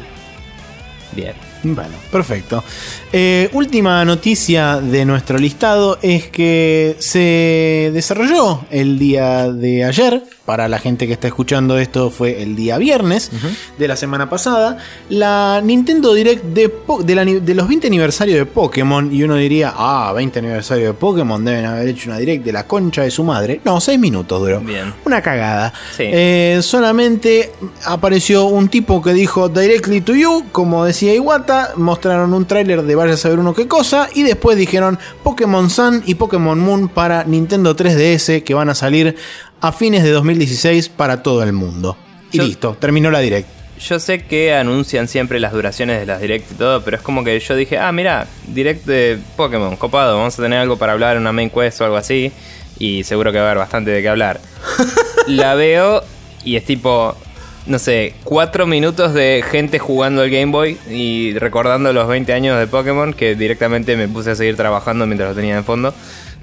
[1.12, 1.34] Bien.
[1.62, 2.64] Bueno, perfecto.
[3.12, 10.22] Eh, última noticia de nuestro listado es que se desarrolló el día de ayer.
[10.50, 13.30] Para la gente que está escuchando esto fue el día viernes
[13.78, 14.78] de la semana pasada.
[15.08, 19.14] La Nintendo Direct de, Po- de, la ni- de los 20 aniversarios de Pokémon.
[19.14, 22.66] Y uno diría, ah, 20 aniversario de Pokémon, deben haber hecho una Direct de la
[22.66, 23.60] concha de su madre.
[23.64, 24.58] No, 6 minutos duró.
[24.58, 24.92] Bien.
[25.04, 25.72] Una cagada.
[25.96, 26.02] Sí.
[26.08, 27.52] Eh, solamente
[27.86, 32.94] apareció un tipo que dijo Directly to You, como decía Iwata, mostraron un tráiler de
[32.96, 37.22] vaya a saber uno qué cosa, y después dijeron Pokémon Sun y Pokémon Moon para
[37.22, 39.14] Nintendo 3DS que van a salir
[39.60, 41.96] a fines de 2016 para todo el mundo.
[42.32, 43.48] Y Yo- listo, terminó la Direct.
[43.80, 47.24] Yo sé que anuncian siempre las duraciones de las direct y todo, pero es como
[47.24, 51.16] que yo dije, ah, mira, direct de Pokémon, copado, vamos a tener algo para hablar
[51.16, 52.30] en una main quest o algo así,
[52.78, 54.38] y seguro que va a haber bastante de qué hablar.
[55.28, 56.02] La veo
[56.44, 57.16] y es tipo,
[57.64, 62.58] no sé, cuatro minutos de gente jugando el Game Boy y recordando los 20 años
[62.58, 65.94] de Pokémon, que directamente me puse a seguir trabajando mientras lo tenía en fondo.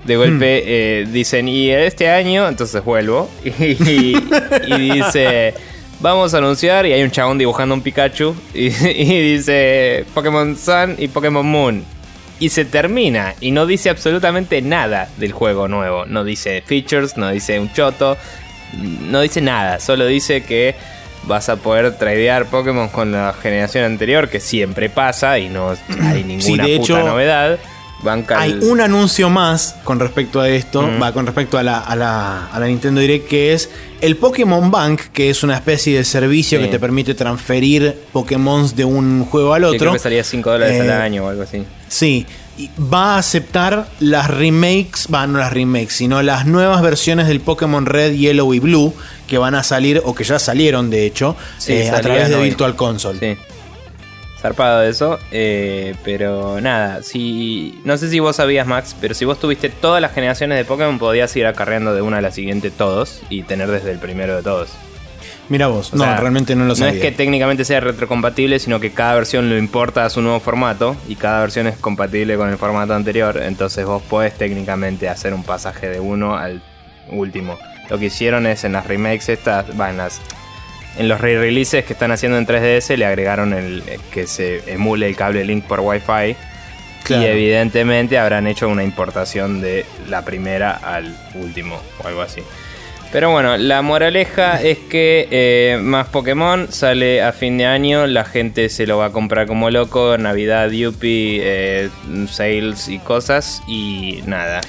[0.07, 4.15] De golpe eh, dicen, y este año, entonces vuelvo, y,
[4.67, 5.53] y dice,
[5.99, 10.95] vamos a anunciar, y hay un chabón dibujando un Pikachu, y, y dice Pokémon Sun
[10.97, 11.83] y Pokémon Moon.
[12.39, 16.05] Y se termina, y no dice absolutamente nada del juego nuevo.
[16.05, 18.15] No dice features, no dice un choto,
[19.09, 20.75] no dice nada, solo dice que
[21.23, 26.23] vas a poder tradear Pokémon con la generación anterior, que siempre pasa y no hay
[26.23, 27.59] ninguna de puta hecho, novedad.
[28.03, 31.79] Banca Hay el- un anuncio más con respecto a esto, va con respecto a la,
[31.79, 33.69] a, la, a la Nintendo Direct, que es
[34.01, 36.65] el Pokémon Bank, que es una especie de servicio Sí.
[36.65, 39.79] que te permite transferir Pokémon de un juego al otro.
[39.79, 41.63] creo que salía 5 dólares al Eh, año o algo así.
[41.87, 42.25] Sí,
[42.79, 47.85] va a aceptar las remakes, va, no las remakes, sino las nuevas versiones del Pokémon
[47.85, 48.93] Red, Yellow y Blue
[49.27, 52.35] que van a salir, o que ya salieron de hecho, Sí, eh, a través de
[52.35, 52.43] hoy.
[52.49, 53.19] Virtual Console.
[53.19, 53.41] Sí.
[54.47, 59.25] Zarpado de eso, eh, pero nada, si no sé si vos sabías Max, pero si
[59.25, 62.71] vos tuviste todas las generaciones de Pokémon podías ir acarreando de una a la siguiente
[62.71, 64.69] todos y tener desde el primero de todos.
[65.49, 66.93] Mira vos, O no, sea, realmente no lo sabía.
[66.93, 70.39] No es que técnicamente sea retrocompatible, sino que cada versión lo importa a su nuevo
[70.39, 73.41] formato y cada versión es compatible con el formato anterior.
[73.43, 76.61] Entonces vos podés técnicamente hacer un pasaje de uno al
[77.09, 77.57] último.
[77.89, 80.21] Lo que hicieron es en las remakes estas, va, en las
[80.97, 85.07] en los re-releases que están haciendo en 3DS le agregaron el eh, que se emule
[85.07, 86.35] el cable Link por Wi-Fi.
[87.03, 87.23] Claro.
[87.23, 92.41] Y evidentemente habrán hecho una importación de la primera al último o algo así.
[93.11, 98.25] Pero bueno, la moraleja es que eh, más Pokémon sale a fin de año, la
[98.25, 101.89] gente se lo va a comprar como loco, Navidad, Yuppie, eh,
[102.29, 104.61] sales y cosas y nada.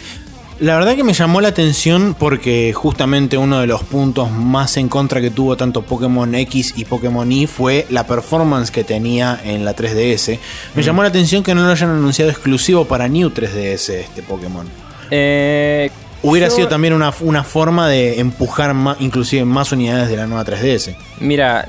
[0.61, 4.89] La verdad que me llamó la atención porque justamente uno de los puntos más en
[4.89, 9.65] contra que tuvo tanto Pokémon X y Pokémon Y fue la performance que tenía en
[9.65, 10.39] la 3DS.
[10.75, 14.67] Me llamó la atención que no lo hayan anunciado exclusivo para New 3DS este Pokémon.
[15.13, 15.91] Eh,
[16.25, 20.27] Hubiera yo- sido también una, una forma de empujar más, inclusive más unidades de la
[20.27, 20.97] nueva 3DS.
[21.21, 21.69] Mira,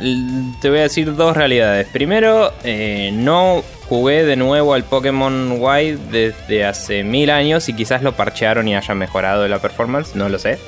[0.59, 1.85] te voy a decir dos realidades.
[1.93, 8.03] Primero, eh, no jugué de nuevo al Pokémon White desde hace mil años y quizás
[8.03, 10.59] lo parchearon y hayan mejorado la performance, no lo sé.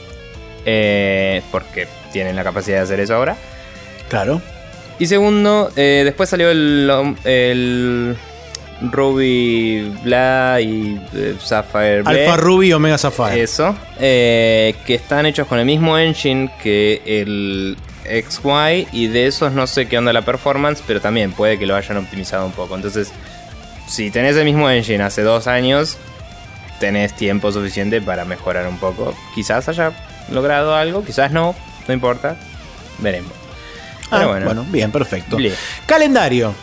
[0.66, 3.36] Eh, porque tienen la capacidad de hacer eso ahora.
[4.10, 4.42] Claro.
[5.00, 8.16] Y segundo, eh, después salió el, el
[8.82, 12.04] Ruby Bla y eh, Sapphire.
[12.06, 13.42] Alpha Ruby y Omega Sapphire.
[13.42, 13.76] Eso.
[14.00, 17.78] eh, que están hechos con el mismo engine que el
[18.12, 18.88] XY.
[18.92, 20.84] Y de esos no sé qué onda la performance.
[20.86, 22.76] Pero también puede que lo hayan optimizado un poco.
[22.76, 23.12] Entonces,
[23.88, 25.98] si tenés el mismo engine hace dos años.
[26.80, 29.14] Tenés tiempo suficiente para mejorar un poco.
[29.36, 29.92] Quizás haya
[30.32, 31.56] logrado algo, quizás no.
[31.88, 32.38] No importa.
[32.98, 33.32] Veremos.
[34.10, 34.46] Ah, bueno.
[34.46, 34.66] bueno.
[34.70, 35.38] bien, perfecto.
[35.38, 35.54] Bien.
[35.86, 36.56] Calendario.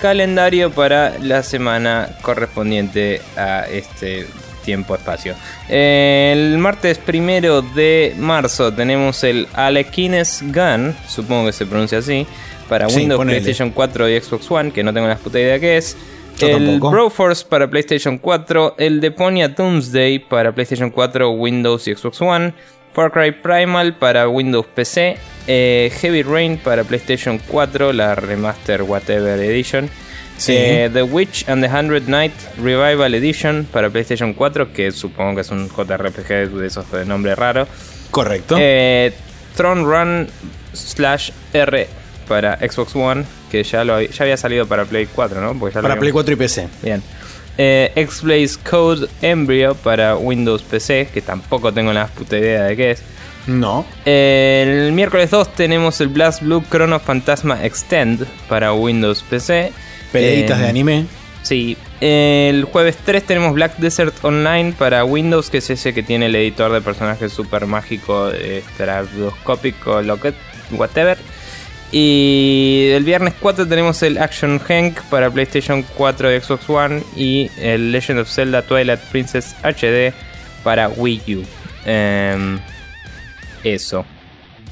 [0.00, 4.26] Calendario para la semana correspondiente a este
[4.64, 5.34] tiempo-espacio.
[5.68, 12.26] El martes primero de marzo tenemos el Alequines Gun, supongo que se pronuncia así,
[12.68, 13.40] para Sí, Windows, ponele.
[13.40, 15.96] PlayStation 4 y Xbox One, que no tengo la puta idea qué es.
[16.38, 16.90] Yo el tampoco.
[16.90, 22.54] Broforce para PlayStation 4, el Deponia Doomsday para PlayStation 4, Windows y Xbox One,
[22.92, 29.38] Far Cry Primal para Windows PC, eh, Heavy Rain para PlayStation 4, la Remaster Whatever
[29.40, 29.88] Edition,
[30.36, 30.52] Sí.
[30.56, 35.40] eh, The Witch and the Hundred Night Revival Edition para PlayStation 4, que supongo que
[35.42, 37.66] es un JRPG de esos de nombre raro,
[38.10, 38.56] Correcto.
[38.58, 39.12] eh,
[39.56, 40.28] Throne Run
[40.72, 41.86] slash R
[42.28, 45.58] para Xbox One, que ya, lo, había- ya había salido para Play 4, ¿no?
[45.58, 46.68] Porque ya lo para Play 4 y PC.
[46.82, 47.02] Bien.
[47.56, 52.90] Eh, X-Blaze Code Embryo para Windows PC, que tampoco tengo la puta idea de qué
[52.92, 53.02] es.
[53.46, 53.84] No.
[54.04, 59.70] El miércoles 2 tenemos el Blast Blue Chrono Fantasma Extend para Windows PC.
[60.14, 61.06] Peleitas Eh, de anime.
[61.42, 61.76] Sí.
[62.00, 66.34] El jueves 3 tenemos Black Desert Online para Windows, que es ese que tiene el
[66.36, 70.32] editor de personajes super mágico, estroboscópico, lo que
[70.72, 71.18] whatever.
[71.92, 77.02] Y el viernes 4 tenemos el Action Hank para PlayStation 4 y Xbox One.
[77.16, 80.12] Y el Legend of Zelda Twilight Princess HD
[80.64, 81.42] para Wii U.
[81.86, 82.58] Em,
[83.62, 84.04] eso.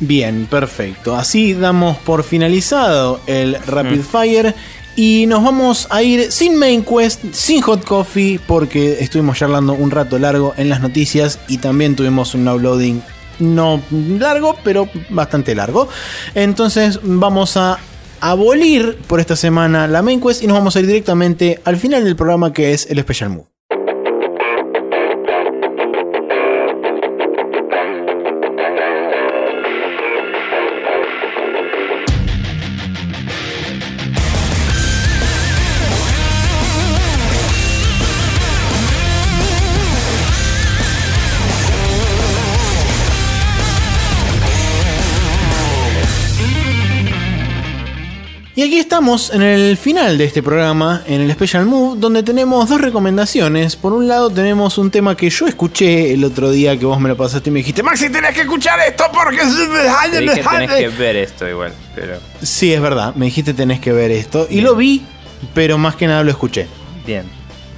[0.00, 1.14] Bien, perfecto.
[1.14, 4.02] Así damos por finalizado el Rapid Mm.
[4.02, 4.54] Fire.
[4.94, 9.90] Y nos vamos a ir sin Main Quest, sin Hot Coffee, porque estuvimos charlando un
[9.90, 13.02] rato largo en las noticias y también tuvimos un uploading
[13.38, 15.88] no largo, pero bastante largo.
[16.34, 17.78] Entonces vamos a
[18.20, 22.04] abolir por esta semana la Main Quest y nos vamos a ir directamente al final
[22.04, 23.51] del programa que es el Special Move.
[48.92, 53.74] Estamos en el final de este programa, en el Special Move, donde tenemos dos recomendaciones.
[53.74, 57.08] Por un lado tenemos un tema que yo escuché el otro día que vos me
[57.08, 59.38] lo pasaste y me dijiste, Maxi, tenés que escuchar esto porque...
[59.38, 63.92] Te dije tenés que ver esto igual, pero Sí, es verdad, me dijiste tenés que
[63.92, 64.46] ver esto.
[64.50, 65.02] Y lo vi,
[65.54, 66.66] pero más que nada lo escuché.
[67.06, 67.24] bien.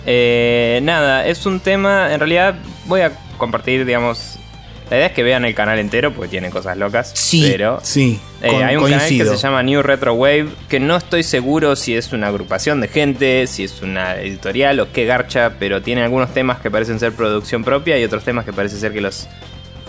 [0.06, 2.56] Eh, nada, es un tema, en realidad
[2.86, 4.40] voy a compartir, digamos,
[4.90, 8.20] la idea es que vean el canal entero porque tiene cosas locas, Sí, pero sí,
[8.42, 11.74] eh, con- hay un canal que se llama New Retro Wave, que no estoy seguro
[11.76, 16.02] si es una agrupación de gente, si es una editorial o qué garcha, pero tiene
[16.02, 19.26] algunos temas que parecen ser producción propia y otros temas que parece ser que los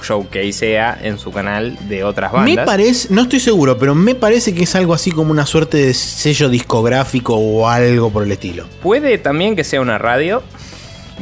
[0.04, 2.66] showcasea en su canal de otras Me bandas.
[2.66, 5.94] parece, no estoy seguro, pero me parece que es algo así como una suerte de
[5.94, 8.66] sello discográfico o algo por el estilo.
[8.82, 10.44] Puede también que sea una radio,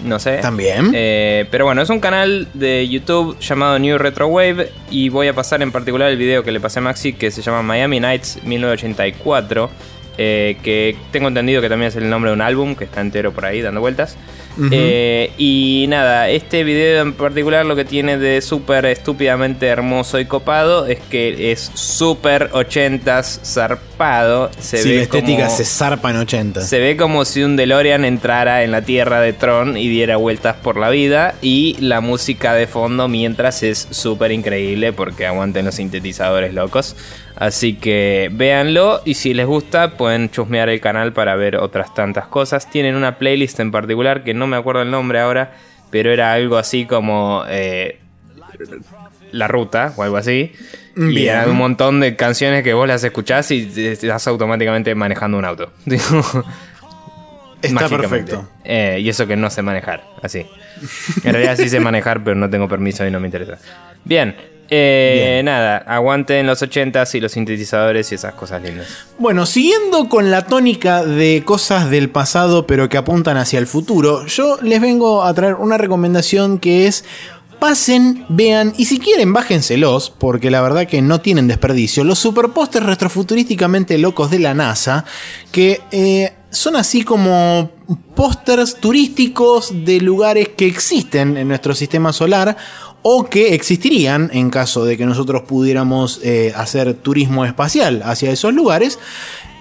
[0.03, 0.37] no sé.
[0.37, 0.91] También.
[0.93, 5.33] Eh, pero bueno, es un canal de YouTube llamado New Retro Wave y voy a
[5.33, 8.39] pasar en particular el video que le pasé a Maxi que se llama Miami Nights
[8.43, 9.69] 1984,
[10.17, 13.31] eh, que tengo entendido que también es el nombre de un álbum que está entero
[13.31, 14.17] por ahí dando vueltas.
[14.71, 20.25] Eh, y nada, este video en particular lo que tiene de súper estúpidamente hermoso y
[20.25, 24.51] copado es que es súper 80s zarpado.
[24.59, 26.61] Se ve la estética como- se zarpa en 80.
[26.61, 30.55] se ve como si un DeLorean entrara en la tierra de Tron y diera vueltas
[30.61, 31.35] por la vida.
[31.41, 36.95] Y la música de fondo mientras es súper increíble porque aguanten los sintetizadores locos.
[37.43, 42.25] Así que véanlo y si les gusta pueden chusmear el canal para ver otras tantas
[42.27, 42.69] cosas.
[42.69, 45.51] Tienen una playlist en particular que no me acuerdo el nombre ahora,
[45.89, 47.99] pero era algo así como eh,
[49.33, 50.53] La Ruta o algo así.
[50.95, 51.35] Y Bien.
[51.35, 55.73] eran un montón de canciones que vos las escuchás y estás automáticamente manejando un auto.
[57.61, 58.47] Está perfecto.
[58.63, 60.45] Eh, y eso que no sé manejar, así.
[61.25, 63.57] En realidad sí sé manejar, pero no tengo permiso y no me interesa.
[64.05, 64.33] Bien,
[64.75, 68.87] eh, nada, aguanten los 80s y los sintetizadores y esas cosas lindas.
[69.19, 74.25] Bueno, siguiendo con la tónica de cosas del pasado pero que apuntan hacia el futuro,
[74.25, 77.05] yo les vengo a traer una recomendación que es
[77.59, 82.85] pasen, vean y si quieren bájenselos, porque la verdad que no tienen desperdicio, los superpósters
[82.85, 85.05] retrofuturísticamente locos de la NASA,
[85.51, 87.71] que eh, son así como
[88.15, 92.57] pósters turísticos de lugares que existen en nuestro sistema solar
[93.03, 98.53] o que existirían en caso de que nosotros pudiéramos eh, hacer turismo espacial hacia esos
[98.53, 98.97] lugares.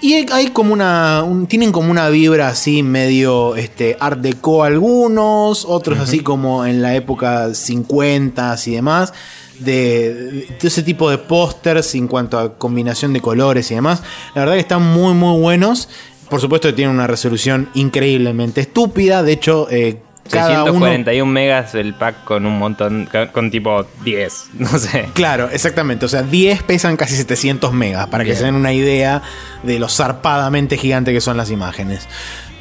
[0.00, 1.22] Y hay- como una.
[1.22, 6.82] un- tienen como una vibra así medio este, art deco algunos, otros así como en
[6.82, 9.12] la época 50 y demás.
[9.60, 10.14] de,
[10.60, 14.02] de ese tipo de pósters en cuanto a combinación de colores y demás.
[14.34, 15.88] La verdad que están muy, muy buenos.
[16.28, 19.22] Por supuesto que tienen una resolución increíblemente estúpida.
[19.22, 20.00] De hecho, eh,
[20.32, 20.72] cada uno...
[20.86, 25.08] 641 megas el pack con un montón, con tipo 10, no sé.
[25.14, 26.06] Claro, exactamente.
[26.06, 29.22] O sea, 10 pesan casi 700 megas, para que se den una idea
[29.62, 32.08] de lo zarpadamente gigante que son las imágenes.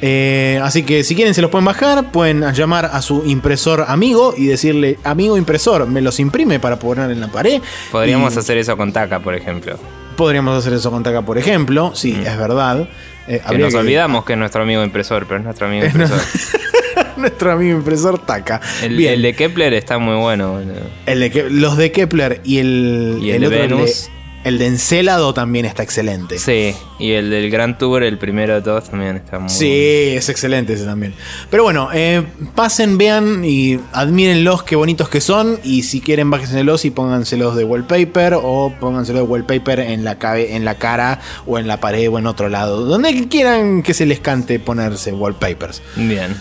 [0.04, 4.34] Eh, así que si quieren se los pueden bajar, pueden llamar a su impresor amigo
[4.36, 7.60] y decirle, amigo impresor, me los imprime para poner en la pared.
[7.92, 9.78] Podríamos Y hacer eso con Taka, por ejemplo.
[10.16, 11.92] Podríamos hacer eso con Taka, por ejemplo.
[11.94, 12.88] Sí, es verdad.
[13.28, 16.18] Eh, Que nos que- olvidamos que es nuestro amigo impresor, pero es nuestro amigo impresor.
[17.16, 18.60] Nuestro amigo impresor Taka.
[18.82, 19.14] El, Bien.
[19.14, 20.60] el de Kepler está muy bueno.
[21.06, 24.08] El de Ke- los de Kepler y el, Y el de otro, Venus.
[24.44, 26.36] El de Encélado también está excelente.
[26.36, 29.70] Sí, y el del Grand Tour, el primero de todos, también está muy Sí,
[30.16, 31.14] es excelente ese también.
[31.48, 32.24] Pero bueno, eh,
[32.56, 35.60] pasen, vean y admírenlos, qué bonitos que son.
[35.62, 40.56] Y si quieren, bájenselos y pónganselos de wallpaper o pónganselos de wallpaper en la, cabe-
[40.56, 42.84] en la cara o en la pared o en otro lado.
[42.84, 45.82] Donde quieran que se les cante ponerse wallpapers.
[45.94, 46.34] Bien.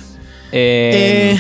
[0.52, 1.40] Eh, Eh,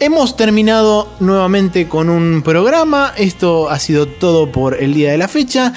[0.00, 3.12] hemos terminado nuevamente con un programa.
[3.16, 5.72] Esto ha sido todo por el día de la fecha.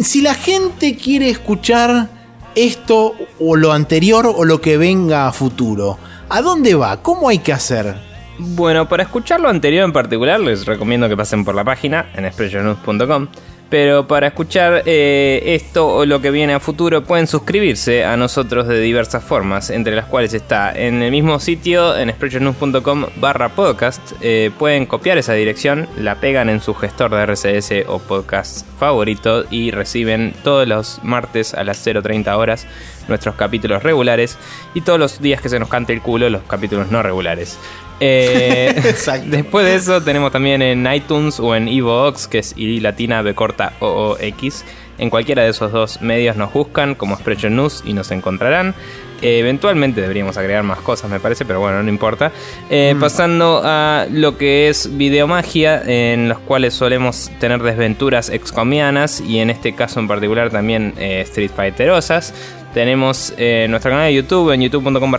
[0.00, 2.08] Si la gente quiere escuchar
[2.54, 5.98] esto o lo anterior o lo que venga a futuro,
[6.28, 7.02] ¿a dónde va?
[7.02, 7.94] ¿Cómo hay que hacer?
[8.38, 12.24] Bueno, para escuchar lo anterior en particular, les recomiendo que pasen por la página en
[12.24, 13.28] expressionnews.com.
[13.72, 18.68] Pero para escuchar eh, esto o lo que viene a futuro, pueden suscribirse a nosotros
[18.68, 24.12] de diversas formas, entre las cuales está en el mismo sitio, en expressionnews.com barra podcast.
[24.20, 29.46] Eh, pueden copiar esa dirección, la pegan en su gestor de RCS o podcast favorito
[29.50, 32.66] y reciben todos los martes a las 0.30 horas
[33.08, 34.36] nuestros capítulos regulares
[34.74, 37.58] y todos los días que se nos cante el culo los capítulos no regulares.
[38.04, 39.28] Eh, Exacto.
[39.30, 43.34] Después de eso tenemos también en iTunes o en Evox, que es I latina B
[43.34, 44.64] corta O O X.
[44.98, 48.74] En cualquiera de esos dos medios nos buscan como Expression News y nos encontrarán.
[49.22, 52.32] Eh, eventualmente deberíamos agregar más cosas, me parece, pero bueno, no importa.
[52.68, 59.38] Eh, Pasando a lo que es videomagia, en los cuales solemos tener desventuras excomianas y
[59.38, 62.34] en este caso en particular también eh, Street Fighterosas.
[62.74, 65.14] Tenemos eh, nuestro canal de YouTube en youtube.com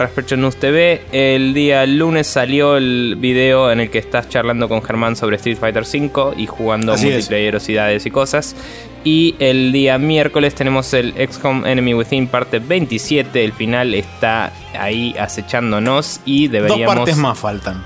[0.60, 1.02] TV.
[1.12, 5.58] El día lunes salió el video en el que estás charlando con Germán sobre Street
[5.58, 8.56] Fighter V y jugando multiplayerosidades y cosas.
[9.04, 13.44] Y el día miércoles tenemos el XCOM Enemy Within parte 27.
[13.44, 16.88] El final está ahí acechándonos y deberíamos...
[16.88, 17.84] Dos partes más faltan.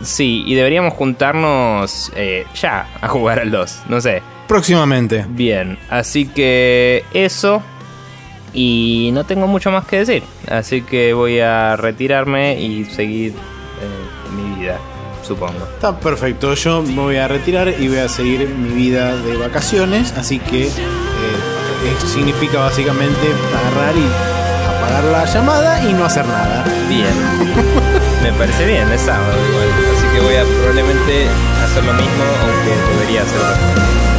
[0.00, 3.82] Sí, y deberíamos juntarnos eh, ya a jugar al 2.
[3.90, 4.22] No sé.
[4.48, 5.26] Próximamente.
[5.28, 7.62] Bien, así que eso.
[8.52, 10.22] Y no tengo mucho más que decir.
[10.48, 14.78] Así que voy a retirarme y seguir eh, mi vida,
[15.22, 15.64] supongo.
[15.74, 20.12] Está perfecto, yo me voy a retirar y voy a seguir mi vida de vacaciones,
[20.16, 20.70] así que eh,
[22.06, 24.06] significa básicamente agarrar y
[24.68, 26.64] apagar la llamada y no hacer nada.
[26.88, 27.14] Bien.
[28.22, 29.68] Me parece bien, es sábado igual.
[29.96, 31.26] Así que voy a probablemente
[31.64, 34.09] hacer lo mismo, aunque debería hacer otra cosa.